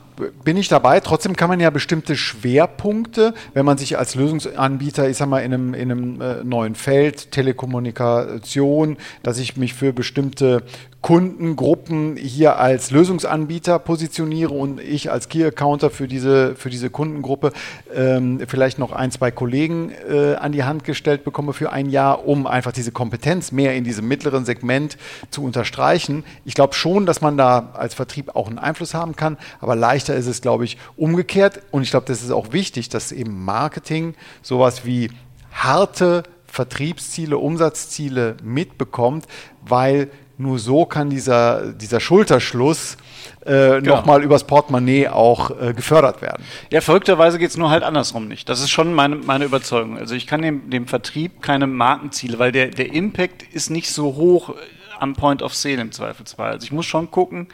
bin 0.45 0.57
ich 0.57 0.69
dabei. 0.69 1.01
Trotzdem 1.01 1.37
kann 1.37 1.49
man 1.49 1.61
ja 1.61 1.71
bestimmte 1.71 2.17
Schwerpunkte, 2.17 3.35
wenn 3.55 3.67
man 3.67 3.79
sich 3.79 3.99
als 3.99 4.15
Lösungsanbieter, 4.15 5.09
ich 5.09 5.17
sag 5.17 5.29
mal, 5.29 5.41
in 5.41 5.53
einem, 5.53 5.75
in 5.75 5.91
einem 5.91 6.21
äh, 6.21 6.45
neuen 6.45 6.75
Feld, 6.75 7.31
Telekommunikation, 7.33 8.97
dass 9.23 9.39
ich 9.39 9.57
mich 9.57 9.75
für 9.75 9.93
bestimmte 9.93 10.63
Kundengruppen 11.07 12.17
hier 12.17 12.59
als 12.59 12.91
Lösungsanbieter 12.91 13.79
positioniere 13.79 14.53
und 14.53 14.81
ich 14.81 15.09
als 15.09 15.29
Key 15.29 15.45
Accounter 15.45 15.89
für 15.89 16.09
diese, 16.09 16.57
für 16.57 16.69
diese 16.69 16.91
Kundengruppe 16.91 17.53
ähm, 17.95 18.41
vielleicht 18.49 18.81
noch 18.81 18.91
ein, 18.91 19.13
zwei 19.13 19.31
Kollegen 19.31 19.93
äh, 20.11 20.35
an 20.35 20.51
die 20.51 20.65
Hand 20.65 20.83
gestellt 20.83 21.23
bekomme 21.23 21.53
für 21.53 21.71
ein 21.71 21.91
Jahr, 21.91 22.27
um 22.27 22.49
einfach 22.49 22.73
diese 22.73 22.91
Kompetenz 22.91 23.53
mehr 23.53 23.77
in 23.77 23.85
diesem 23.85 24.09
mittleren 24.09 24.45
Segment 24.45 24.99
zu 25.31 25.45
unterstreichen. 25.45 26.25
Ich 26.45 26.55
glaube 26.55 26.75
schon, 26.75 27.07
dass 27.07 27.21
man 27.21 27.37
da 27.37 27.71
als 27.75 27.95
Vertrieb 27.95 28.35
auch 28.35 28.49
einen 28.49 28.59
Einfluss 28.59 28.93
haben 28.93 29.15
kann, 29.15 29.39
aber 29.61 29.77
leichter 29.77 30.17
ist 30.17 30.27
es, 30.27 30.41
glaube 30.41 30.65
ich, 30.65 30.77
umgekehrt. 30.97 31.61
Und 31.71 31.83
ich 31.83 31.93
glaube, 31.93 32.07
das 32.07 32.25
ist 32.25 32.33
auch 32.33 32.51
wichtig, 32.51 32.89
dass 32.89 33.13
eben 33.13 33.45
Marketing 33.45 34.17
sowas 34.43 34.85
wie 34.85 35.13
harte 35.53 36.25
Vertriebsziele, 36.49 37.39
Umsatzziele 37.39 38.39
mitbekommt, 38.43 39.27
weil 39.65 40.11
nur 40.39 40.59
so 40.59 40.85
kann 40.85 41.09
dieser, 41.09 41.73
dieser 41.73 42.01
Schulterschluss 42.01 42.97
äh, 43.41 43.81
genau. 43.81 43.97
nochmal 43.97 44.23
übers 44.23 44.45
Portemonnaie 44.45 45.09
auch 45.09 45.51
äh, 45.51 45.73
gefördert 45.73 46.21
werden. 46.21 46.45
Ja, 46.71 46.81
verrückterweise 46.81 47.39
geht 47.39 47.51
es 47.51 47.57
nur 47.57 47.71
halt 47.71 47.83
andersrum 47.83 48.29
nicht. 48.29 48.49
Das 48.49 48.61
ist 48.61 48.71
schon 48.71 48.93
meine, 48.93 49.17
meine 49.17 49.45
Überzeugung. 49.45 49.97
Also 49.99 50.15
ich 50.15 50.27
kann 50.27 50.43
dem, 50.43 50.69
dem 50.69 50.87
Vertrieb 50.87 51.43
keine 51.43 51.67
Markenziele, 51.67 52.39
weil 52.39 52.53
der, 52.53 52.69
der 52.69 52.93
Impact 52.93 53.43
ist 53.43 53.71
nicht 53.71 53.91
so 53.91 54.15
hoch 54.17 54.55
am 54.99 55.15
Point 55.15 55.43
of 55.43 55.55
Sale 55.55 55.81
im 55.81 55.93
Zweifelsfall. 55.93 56.53
Also 56.53 56.65
ich 56.65 56.73
muss 56.73 56.87
schon 56.87 57.11
gucken, 57.11 57.49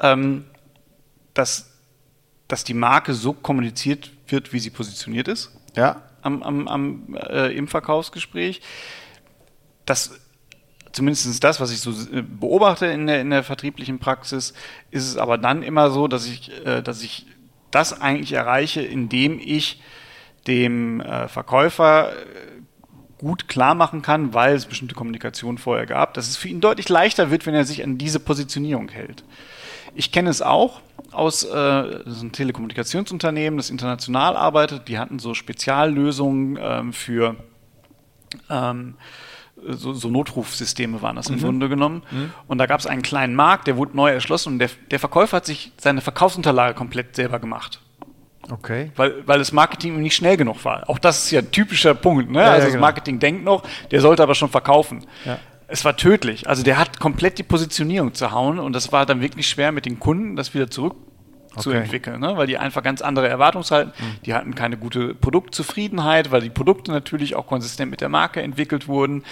ähm, 0.00 0.44
dass, 1.34 1.70
dass 2.48 2.64
die 2.64 2.74
Marke 2.74 3.14
so 3.14 3.32
kommuniziert 3.32 4.10
wird, 4.26 4.52
wie 4.52 4.58
sie 4.58 4.70
positioniert 4.70 5.28
ist. 5.28 5.52
Ja. 5.76 6.02
Am, 6.22 6.42
am, 6.42 6.68
am, 6.68 7.16
äh, 7.16 7.56
Im 7.56 7.68
Verkaufsgespräch. 7.68 8.60
Das 9.86 10.12
zumindest 10.92 11.42
das, 11.42 11.60
was 11.60 11.72
ich 11.72 11.80
so 11.80 11.90
äh, 11.90 12.22
beobachte 12.22 12.86
in 12.86 13.06
der, 13.06 13.20
in 13.20 13.30
der 13.30 13.42
vertrieblichen 13.42 13.98
Praxis, 13.98 14.54
ist 14.90 15.08
es 15.08 15.16
aber 15.16 15.38
dann 15.38 15.62
immer 15.62 15.90
so, 15.90 16.08
dass 16.08 16.26
ich, 16.26 16.50
äh, 16.66 16.82
dass 16.82 17.02
ich 17.02 17.26
das 17.70 18.00
eigentlich 18.00 18.32
erreiche, 18.32 18.82
indem 18.82 19.40
ich 19.40 19.80
dem 20.46 21.00
äh, 21.00 21.28
Verkäufer 21.28 22.12
gut 23.18 23.46
klar 23.46 23.74
machen 23.76 24.02
kann, 24.02 24.34
weil 24.34 24.54
es 24.54 24.66
bestimmte 24.66 24.96
Kommunikation 24.96 25.56
vorher 25.56 25.86
gab, 25.86 26.12
dass 26.14 26.28
es 26.28 26.36
für 26.36 26.48
ihn 26.48 26.60
deutlich 26.60 26.88
leichter 26.88 27.30
wird, 27.30 27.46
wenn 27.46 27.54
er 27.54 27.64
sich 27.64 27.84
an 27.84 27.96
diese 27.96 28.18
Positionierung 28.18 28.88
hält. 28.88 29.22
Ich 29.94 30.10
kenne 30.10 30.28
es 30.28 30.42
auch 30.42 30.80
aus, 31.12 31.44
äh, 31.44 31.48
das 31.50 32.16
ist 32.16 32.22
ein 32.22 32.32
Telekommunikationsunternehmen, 32.32 33.58
das 33.58 33.70
international 33.70 34.36
arbeitet. 34.36 34.88
Die 34.88 34.98
hatten 34.98 35.18
so 35.18 35.34
Speziallösungen 35.34 36.58
ähm, 36.60 36.92
für 36.92 37.36
ähm, 38.50 38.94
so, 39.68 39.92
so, 39.92 40.08
Notrufsysteme 40.08 41.02
waren 41.02 41.16
das 41.16 41.28
im 41.28 41.36
mhm. 41.36 41.40
Grunde 41.40 41.68
genommen. 41.68 42.02
Mhm. 42.10 42.32
Und 42.46 42.58
da 42.58 42.66
gab 42.66 42.80
es 42.80 42.86
einen 42.86 43.02
kleinen 43.02 43.34
Markt, 43.34 43.66
der 43.66 43.76
wurde 43.76 43.96
neu 43.96 44.10
erschlossen 44.10 44.54
und 44.54 44.58
der, 44.58 44.70
der 44.90 44.98
Verkäufer 44.98 45.38
hat 45.38 45.46
sich 45.46 45.72
seine 45.78 46.00
Verkaufsunterlage 46.00 46.74
komplett 46.74 47.16
selber 47.16 47.38
gemacht. 47.38 47.80
Okay. 48.50 48.90
Weil, 48.96 49.26
weil 49.26 49.38
das 49.38 49.52
Marketing 49.52 50.00
nicht 50.00 50.16
schnell 50.16 50.36
genug 50.36 50.64
war. 50.64 50.88
Auch 50.90 50.98
das 50.98 51.24
ist 51.24 51.30
ja 51.30 51.40
ein 51.40 51.50
typischer 51.52 51.94
Punkt. 51.94 52.30
Ne? 52.30 52.40
Ja, 52.40 52.46
also 52.46 52.58
ja, 52.58 52.64
das 52.64 52.72
genau. 52.72 52.80
Marketing 52.80 53.18
denkt 53.18 53.44
noch, 53.44 53.62
der 53.90 54.00
sollte 54.00 54.22
aber 54.22 54.34
schon 54.34 54.48
verkaufen. 54.48 55.06
Ja. 55.24 55.38
Es 55.68 55.84
war 55.84 55.96
tödlich. 55.96 56.48
Also 56.48 56.62
der 56.62 56.76
hat 56.76 56.98
komplett 57.00 57.38
die 57.38 57.44
Positionierung 57.44 58.14
zu 58.14 58.32
hauen 58.32 58.58
und 58.58 58.74
das 58.74 58.92
war 58.92 59.06
dann 59.06 59.20
wirklich 59.20 59.48
schwer 59.48 59.72
mit 59.72 59.86
den 59.86 60.00
Kunden, 60.00 60.36
das 60.36 60.54
wieder 60.54 60.70
zurück 60.70 60.96
okay. 61.52 61.60
zu 61.62 61.70
entwickeln, 61.70 62.20
ne? 62.20 62.36
weil 62.36 62.46
die 62.46 62.58
einfach 62.58 62.82
ganz 62.82 63.02
andere 63.02 63.28
Erwartungshalten, 63.28 63.92
mhm. 63.98 64.22
die 64.24 64.34
hatten 64.34 64.54
keine 64.54 64.76
gute 64.76 65.14
Produktzufriedenheit, 65.14 66.30
weil 66.30 66.40
die 66.40 66.50
Produkte 66.50 66.92
natürlich 66.92 67.34
auch 67.34 67.46
konsistent 67.46 67.90
mit 67.90 68.00
der 68.00 68.08
Marke 68.08 68.42
entwickelt 68.42 68.88
wurden 68.88 69.24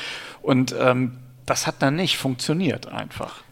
und 0.42 0.74
ähm, 0.78 1.18
das 1.46 1.66
hat 1.66 1.76
dann 1.80 1.96
nicht 1.96 2.16
funktioniert 2.16 2.86
einfach. 2.88 3.42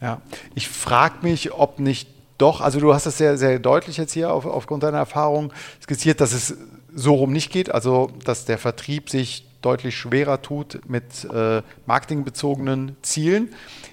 Ja, 0.00 0.20
ich 0.54 0.68
frage 0.68 1.16
mich, 1.22 1.52
ob 1.52 1.78
nicht 1.78 2.08
doch, 2.38 2.62
also 2.62 2.80
du 2.80 2.94
hast 2.94 3.04
es 3.06 3.18
sehr, 3.18 3.36
sehr 3.36 3.58
deutlich 3.58 3.98
jetzt 3.98 4.12
hier 4.12 4.32
auf, 4.32 4.46
aufgrund 4.46 4.82
deiner 4.82 4.98
Erfahrung 4.98 5.52
skizziert, 5.82 6.20
dass 6.20 6.32
es 6.32 6.56
so 6.94 7.14
rum 7.14 7.32
nicht 7.32 7.52
geht, 7.52 7.70
also 7.70 8.10
dass 8.24 8.46
der 8.46 8.56
Vertrieb 8.56 9.10
sich 9.10 9.49
deutlich 9.62 9.96
schwerer 9.96 10.42
tut 10.42 10.80
mit 10.88 11.24
äh, 11.24 11.62
marketingbezogenen 11.86 12.96
Zielen. 13.02 13.50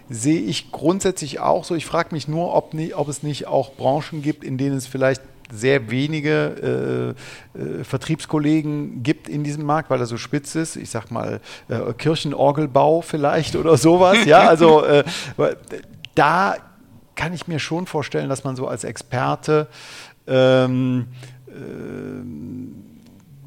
Sehe 0.10 0.40
ich 0.40 0.72
grundsätzlich 0.72 1.40
auch 1.40 1.64
so. 1.64 1.76
Ich 1.76 1.86
frage 1.86 2.10
mich 2.14 2.28
nur, 2.28 2.54
ob, 2.54 2.74
nie, 2.74 2.94
ob 2.94 3.10
es 3.10 3.24
nicht 3.24 3.48
auch 3.48 3.74
Branchen 3.74 4.22
gibt, 4.22 4.44
in 4.44 4.58
denen 4.58 4.78
es 4.78 4.88
vielleicht 4.88 5.22
sehr 5.52 5.90
wenige 5.90 7.16
äh, 7.56 7.60
äh, 7.60 7.84
Vertriebskollegen 7.84 9.04
gibt 9.04 9.30
in 9.30 9.44
diesem 9.44 9.66
Markt, 9.66 9.90
weil 9.90 10.00
er 10.00 10.06
so 10.06 10.18
spitz 10.18 10.56
ist. 10.56 10.76
Ich 10.76 10.90
sag 10.90 11.10
mal 11.12 11.40
äh, 11.70 11.94
Kirchenorgelbau 11.94 13.02
vielleicht 13.02 13.56
oder 13.56 13.78
sowas. 13.78 14.26
ja, 14.26 14.40
also 14.48 14.84
äh, 14.84 15.04
da 16.16 16.56
kann 17.16 17.34
ich 17.34 17.48
mir 17.48 17.60
schon 17.60 17.88
vorstellen, 17.88 18.30
dass 18.30 18.44
man 18.44 18.56
so 18.56 18.68
als 18.68 18.84
Experte 18.84 19.68
ähm, 20.28 21.08
äh, 21.48 22.87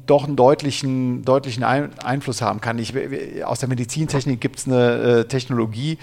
doch 0.05 0.25
einen 0.25 0.35
deutlichen, 0.35 1.23
deutlichen 1.23 1.63
Einfluss 1.63 2.41
haben 2.41 2.59
kann. 2.61 2.77
Ich, 2.79 2.93
aus 3.45 3.59
der 3.59 3.69
Medizintechnik 3.69 4.41
gibt 4.41 4.57
es 4.59 4.67
eine 4.67 5.21
äh, 5.21 5.25
Technologie, 5.25 5.97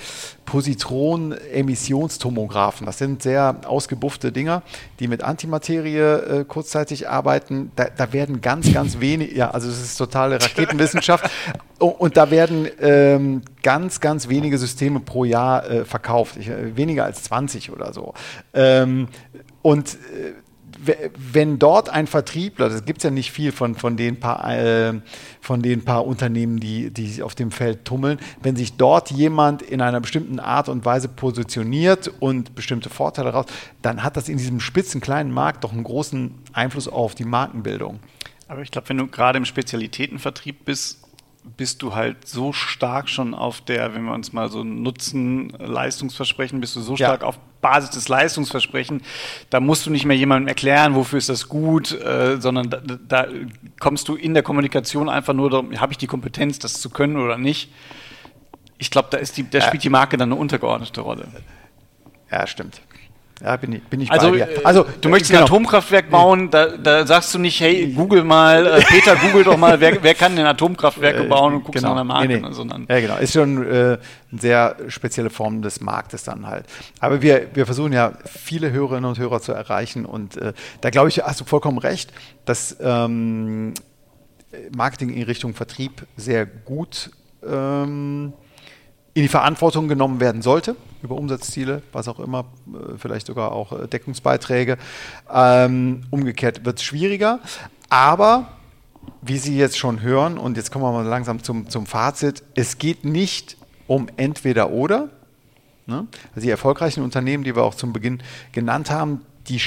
Positron-Emissionstomographen. 0.47 2.87
Das 2.87 2.99
sind 2.99 3.23
sehr 3.23 3.61
ausgebuffte 3.67 4.33
Dinger, 4.33 4.63
die 5.01 5.09
mit 5.09 5.23
Antimaterie 5.23 5.99
äh, 5.99 6.45
kurzzeitig 6.45 7.09
arbeiten. 7.09 7.73
Da, 7.77 7.89
da, 7.95 8.13
werden 8.13 8.41
ganz, 8.41 8.73
ganz 8.73 9.01
wenig, 9.01 9.37
ja, 9.37 9.51
also 9.51 9.69
es 9.69 9.83
ist 9.83 9.97
totale 9.97 10.41
Raketenwissenschaft. 10.41 11.29
Und 11.79 12.17
da 12.17 12.31
werden 12.31 12.69
ähm, 12.81 13.43
ganz, 13.63 14.01
ganz 14.01 14.29
wenige 14.29 14.59
Systeme 14.59 15.01
pro 15.01 15.25
Jahr 15.25 15.71
äh, 15.71 15.85
verkauft. 15.85 16.37
Ich, 16.37 16.49
äh, 16.49 16.77
weniger 16.77 17.05
als 17.05 17.23
20 17.25 17.71
oder 17.71 17.93
so. 17.93 18.15
Ähm, 18.53 19.09
und 19.63 19.95
äh, 19.95 20.33
wenn 21.33 21.59
dort 21.59 21.89
ein 21.89 22.07
Vertriebler, 22.07 22.69
das 22.69 22.85
gibt 22.85 22.99
es 22.99 23.05
ja 23.05 23.11
nicht 23.11 23.33
viel 23.33 23.53
von, 23.53 23.75
von, 23.75 23.97
den 23.97 24.21
paar, 24.21 24.51
äh, 24.51 25.01
von 25.41 25.63
den 25.63 25.85
paar 25.85 26.07
Unternehmen, 26.07 26.61
die, 26.61 26.91
die 26.91 27.07
sich 27.07 27.23
auf 27.23 27.35
dem 27.35 27.51
Feld 27.51 27.85
tummeln, 27.85 28.19
wenn 28.43 28.57
sich 28.57 28.77
dort 28.77 29.11
jemand 29.11 29.63
in 29.63 29.81
einer 29.81 30.01
bestimmten 30.01 30.41
Art 30.41 30.69
und 30.69 30.85
Weise 30.85 31.09
positioniert 31.09 32.11
und 32.21 32.55
bestimmte 32.55 32.91
Vorteile 32.91 33.31
raus, 33.31 33.47
dann 33.83 34.03
hat 34.03 34.17
das 34.17 34.29
in 34.29 34.39
diesem 34.39 34.61
spitzen 34.61 35.01
kleinen 35.01 35.33
Markt 35.33 35.65
doch 35.65 35.73
einen 35.73 35.85
großen 35.85 36.35
Einfluss 36.53 36.89
auf 36.89 37.15
die 37.15 37.25
Markenbildung. 37.25 38.01
Aber 38.47 38.63
ich 38.63 38.71
glaube, 38.71 38.89
wenn 38.89 38.99
du 38.99 39.07
gerade 39.07 39.37
im 39.39 39.45
Spezialitätenvertrieb 39.45 40.65
bist, 40.65 41.05
bist 41.57 41.83
du 41.83 41.95
halt 41.95 42.27
so 42.27 42.53
stark 42.53 43.09
schon 43.09 43.35
auf 43.35 43.61
der, 43.61 43.95
wenn 43.95 44.05
wir 44.05 44.13
uns 44.13 44.33
mal 44.33 44.51
so 44.51 44.65
Nutzen, 44.65 45.51
Leistungsversprechen, 45.59 46.61
bist 46.61 46.77
du 46.77 46.81
so 46.81 46.97
stark 46.97 47.23
ja. 47.23 47.29
auf 47.29 47.39
Basis 47.61 47.91
des 47.91 48.09
Leistungsversprechens, 48.09 49.03
da 49.51 49.61
musst 49.61 49.87
du 49.87 49.91
nicht 49.91 50.05
mehr 50.05 50.17
jemandem 50.17 50.49
erklären, 50.49 50.95
wofür 50.95 51.19
ist 51.19 51.29
das 51.29 51.49
gut, 51.49 51.93
äh, 51.93 52.41
sondern 52.41 52.71
da, 52.71 52.81
da, 52.81 53.27
kommst 53.81 54.09
du 54.09 54.15
in 54.15 54.35
der 54.35 54.43
Kommunikation 54.43 55.09
einfach 55.09 55.35
nur 55.35 55.51
darum, 55.51 55.79
habe 55.81 55.93
ich 55.93 55.99
die 55.99 56.07
Kompetenz, 56.07 56.59
das 56.59 56.81
zu 56.81 56.91
können 56.91 57.17
oder 57.17 57.39
nicht. 57.39 57.71
Ich 58.79 58.91
glaube, 58.91 59.09
da, 59.11 59.19
ist 59.19 59.37
die, 59.37 59.49
da 59.49 59.61
spielt 59.61 59.83
die 59.83 59.91
Marke 59.91 60.17
dann 60.17 60.33
eine 60.33 60.41
untergeordnete 60.41 61.01
Rolle. 61.01 61.27
Ja, 62.31 62.47
stimmt. 62.47 62.81
Ja, 63.43 63.57
bin 63.57 63.73
ich, 63.73 63.83
bin 63.85 64.01
ich 64.01 64.11
also, 64.11 64.31
bei 64.31 64.37
dir. 64.37 64.49
Äh, 64.49 64.65
also, 64.65 64.85
du 65.01 65.09
möchtest 65.09 65.31
genau. 65.31 65.45
ein 65.45 65.49
Atomkraftwerk 65.49 66.11
bauen, 66.11 66.51
da, 66.51 66.77
da, 66.77 67.07
sagst 67.07 67.33
du 67.35 67.39
nicht, 67.39 67.61
hey, 67.61 67.93
google 67.93 68.25
mal, 68.25 68.67
äh, 68.67 68.81
Peter, 68.81 69.15
google 69.15 69.45
doch 69.45 69.57
mal, 69.57 69.79
wer, 69.81 70.03
wer 70.03 70.15
kann 70.15 70.35
denn 70.35 70.45
Atomkraftwerke 70.45 71.23
äh, 71.25 71.29
bauen 71.29 71.55
und 71.55 71.65
guckst 71.65 71.83
genau. 71.83 71.95
nach 71.95 72.01
einer 72.01 72.05
Marke, 72.05 72.29
nee, 72.29 72.41
nee. 72.41 72.53
sondern. 72.53 72.87
Ja, 72.89 73.01
genau. 73.01 73.17
Ist 73.19 73.35
schon 73.35 73.65
äh, 73.65 73.69
eine 73.71 73.99
sehr 74.33 74.77
spezielle 74.89 75.31
Form 75.31 75.63
des 75.63 75.81
Marktes 75.81 76.25
dann 76.25 76.49
halt. 76.49 76.67
Aber 76.99 77.23
wir, 77.23 77.47
wir 77.55 77.65
versuchen 77.65 77.93
ja, 77.93 78.13
viele 78.25 78.73
Hörerinnen 78.73 79.09
und 79.09 79.19
Hörer 79.19 79.41
zu 79.41 79.53
erreichen 79.53 80.05
und 80.05 80.37
äh, 80.37 80.53
da 80.81 80.91
glaube 80.91 81.09
ich, 81.09 81.19
hast 81.19 81.41
du 81.41 81.45
vollkommen 81.45 81.79
recht, 81.79 82.13
dass 82.45 82.77
ähm, 82.81 83.75
Marketing 84.77 85.11
in 85.11 85.23
Richtung 85.23 85.55
Vertrieb 85.55 86.07
sehr 86.17 86.45
gut 86.47 87.11
ähm, 87.47 88.33
in 89.15 89.23
die 89.23 89.29
Verantwortung 89.29 89.89
genommen 89.89 90.21
werden 90.21 90.43
sollte, 90.43 90.77
über 91.03 91.17
Umsatzziele, 91.17 91.83
was 91.93 92.09
auch 92.09 92.21
immer, 92.21 92.47
äh, 92.69 92.97
vielleicht 92.99 93.27
sogar 93.27 93.53
auch 93.53 93.73
äh, 93.73 93.87
Deckungsbeiträge. 93.87 94.79
Ähm, 95.33 96.03
umgekehrt 96.11 96.65
wird 96.65 96.79
es 96.79 96.85
schwieriger, 96.85 97.41
aber 97.89 98.49
wie 99.23 99.39
Sie 99.39 99.57
jetzt 99.57 99.79
schon 99.79 100.03
hören, 100.03 100.39
und 100.39 100.57
jetzt 100.57 100.71
kommen 100.71 100.85
wir 100.85 100.93
mal 100.93 101.05
langsam 101.05 101.43
zum, 101.43 101.69
zum 101.69 101.87
Fazit, 101.87 102.43
es 102.55 102.79
geht 102.79 103.05
nicht 103.05 103.57
um 103.87 104.09
entweder 104.17 104.71
oder. 104.71 105.09
Ne? 105.87 106.07
Also 106.35 106.45
die 106.45 106.51
erfolgreichen 106.51 107.03
Unternehmen, 107.03 107.45
die 107.45 107.57
wir 107.57 107.65
auch 107.65 107.75
zum 107.75 107.93
Beginn 107.93 108.23
genannt 108.53 108.91
haben, 108.91 109.23
die 109.49 109.61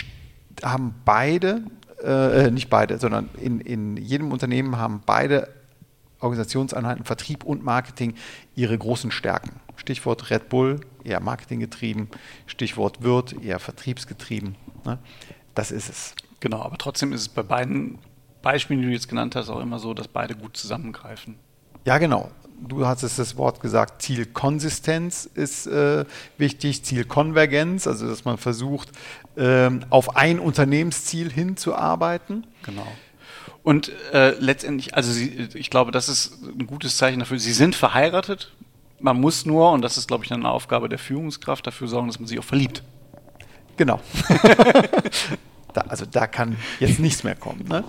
haben 0.64 0.94
beide, 1.06 1.64
äh, 2.04 2.52
nicht 2.52 2.70
beide, 2.70 3.00
sondern 3.00 3.30
in, 3.42 3.60
in 3.62 3.98
jedem 3.98 4.32
Unternehmen 4.32 4.78
haben 4.78 5.02
beide 5.06 5.48
Organisationseinheiten 6.20 7.04
Vertrieb 7.04 7.44
und 7.44 7.64
Marketing 7.64 8.14
ihre 8.56 8.78
großen 8.78 9.12
Stärken. 9.12 9.60
Stichwort 9.76 10.30
Red 10.30 10.50
Bull, 10.50 10.82
eher 11.04 11.20
marketinggetrieben, 11.20 12.10
Stichwort 12.46 13.04
Wirt, 13.04 13.34
eher 13.44 13.60
vertriebsgetrieben. 13.60 14.56
Ne? 14.86 15.00
Das 15.56 15.72
ist 15.72 15.90
es. 15.90 16.16
Genau, 16.40 16.62
aber 16.62 16.78
trotzdem 16.78 17.14
ist 17.14 17.22
es 17.22 17.30
bei 17.30 17.44
beiden 17.44 18.00
Beispielen, 18.42 18.82
die 18.82 18.88
du 18.88 18.94
jetzt 18.94 19.08
genannt 19.08 19.36
hast, 19.36 19.50
auch 19.50 19.60
immer 19.60 19.80
so, 19.80 19.94
dass 19.94 20.08
beide 20.08 20.36
gut 20.36 20.58
zusammengreifen. 20.58 21.36
Ja, 21.86 21.98
genau. 21.98 22.32
Du 22.60 22.86
hast 22.86 23.02
es 23.02 23.16
das 23.16 23.38
Wort 23.38 23.60
gesagt, 23.60 24.04
Zielkonsistenz 24.04 25.28
ist 25.34 25.66
äh, 25.66 26.06
wichtig, 26.38 26.84
Zielkonvergenz, 26.84 27.88
also 27.88 28.08
dass 28.08 28.24
man 28.24 28.38
versucht, 28.38 28.90
ähm, 29.36 29.84
auf 29.90 30.16
ein 30.16 30.40
Unternehmensziel 30.40 31.32
hinzuarbeiten. 31.32 32.46
Genau. 32.64 32.88
Und 33.64 33.92
äh, 34.14 34.32
letztendlich, 34.40 34.96
also 34.96 35.12
sie, 35.12 35.50
ich 35.54 35.70
glaube, 35.70 35.92
das 35.92 36.10
ist 36.10 36.44
ein 36.44 36.68
gutes 36.68 36.98
Zeichen 36.98 37.20
dafür. 37.20 37.40
Sie 37.40 37.54
sind 37.54 37.76
verheiratet. 37.76 38.52
Man 39.02 39.20
muss 39.20 39.46
nur, 39.46 39.72
und 39.72 39.82
das 39.82 39.98
ist, 39.98 40.08
glaube 40.08 40.26
ich, 40.26 40.32
eine 40.32 40.50
Aufgabe 40.50 40.90
der 40.90 41.00
Führungskraft, 41.00 41.66
dafür 41.66 41.88
sorgen, 41.88 42.08
dass 42.08 42.20
man 42.20 42.28
sich 42.28 42.40
auch 42.40 42.44
verliebt. 42.44 42.84
Genau. 43.78 44.00
da, 45.74 45.82
also 45.82 46.06
da 46.06 46.28
kann 46.28 46.58
jetzt 46.80 47.00
nichts 47.00 47.24
mehr 47.24 47.36
kommen. 47.36 47.66
Ne? 47.68 47.84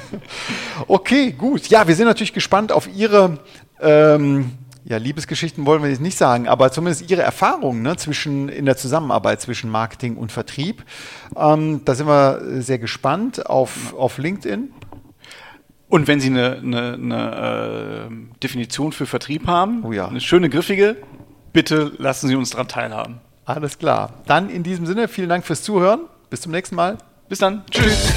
okay, 0.86 1.32
gut. 1.32 1.68
Ja, 1.68 1.88
wir 1.88 1.94
sind 1.94 2.06
natürlich 2.06 2.32
gespannt 2.32 2.72
auf 2.72 2.88
Ihre 2.94 3.38
ähm, 3.80 4.52
ja, 4.88 4.96
Liebesgeschichten 4.96 5.66
wollen 5.66 5.82
wir 5.82 5.90
jetzt 5.90 6.00
nicht 6.00 6.16
sagen, 6.16 6.48
aber 6.48 6.72
zumindest 6.72 7.10
Ihre 7.10 7.20
Erfahrungen 7.20 7.82
ne, 7.82 7.96
zwischen, 7.96 8.48
in 8.48 8.64
der 8.64 8.76
Zusammenarbeit 8.76 9.40
zwischen 9.40 9.70
Marketing 9.70 10.16
und 10.16 10.32
Vertrieb. 10.32 10.82
Ähm, 11.36 11.82
da 11.84 11.94
sind 11.94 12.06
wir 12.06 12.62
sehr 12.62 12.78
gespannt 12.78 13.46
auf, 13.46 13.92
auf 13.94 14.16
LinkedIn. 14.16 14.72
Und 15.88 16.06
wenn 16.06 16.20
Sie 16.20 16.28
eine, 16.28 16.58
eine, 16.58 16.92
eine 16.94 18.08
äh, 18.10 18.38
Definition 18.42 18.92
für 18.92 19.06
Vertrieb 19.06 19.46
haben, 19.46 19.84
oh 19.84 19.92
ja. 19.92 20.08
eine 20.08 20.20
schöne, 20.20 20.50
griffige, 20.50 20.96
bitte 21.52 21.92
lassen 21.98 22.28
Sie 22.28 22.36
uns 22.36 22.50
daran 22.50 22.68
teilhaben. 22.68 23.20
Alles 23.46 23.78
klar. 23.78 24.12
Dann 24.26 24.50
in 24.50 24.62
diesem 24.62 24.84
Sinne, 24.84 25.08
vielen 25.08 25.30
Dank 25.30 25.46
fürs 25.46 25.62
Zuhören. 25.62 26.00
Bis 26.28 26.42
zum 26.42 26.52
nächsten 26.52 26.76
Mal. 26.76 26.98
Bis 27.28 27.38
dann. 27.38 27.62
Tschüss. 27.70 28.12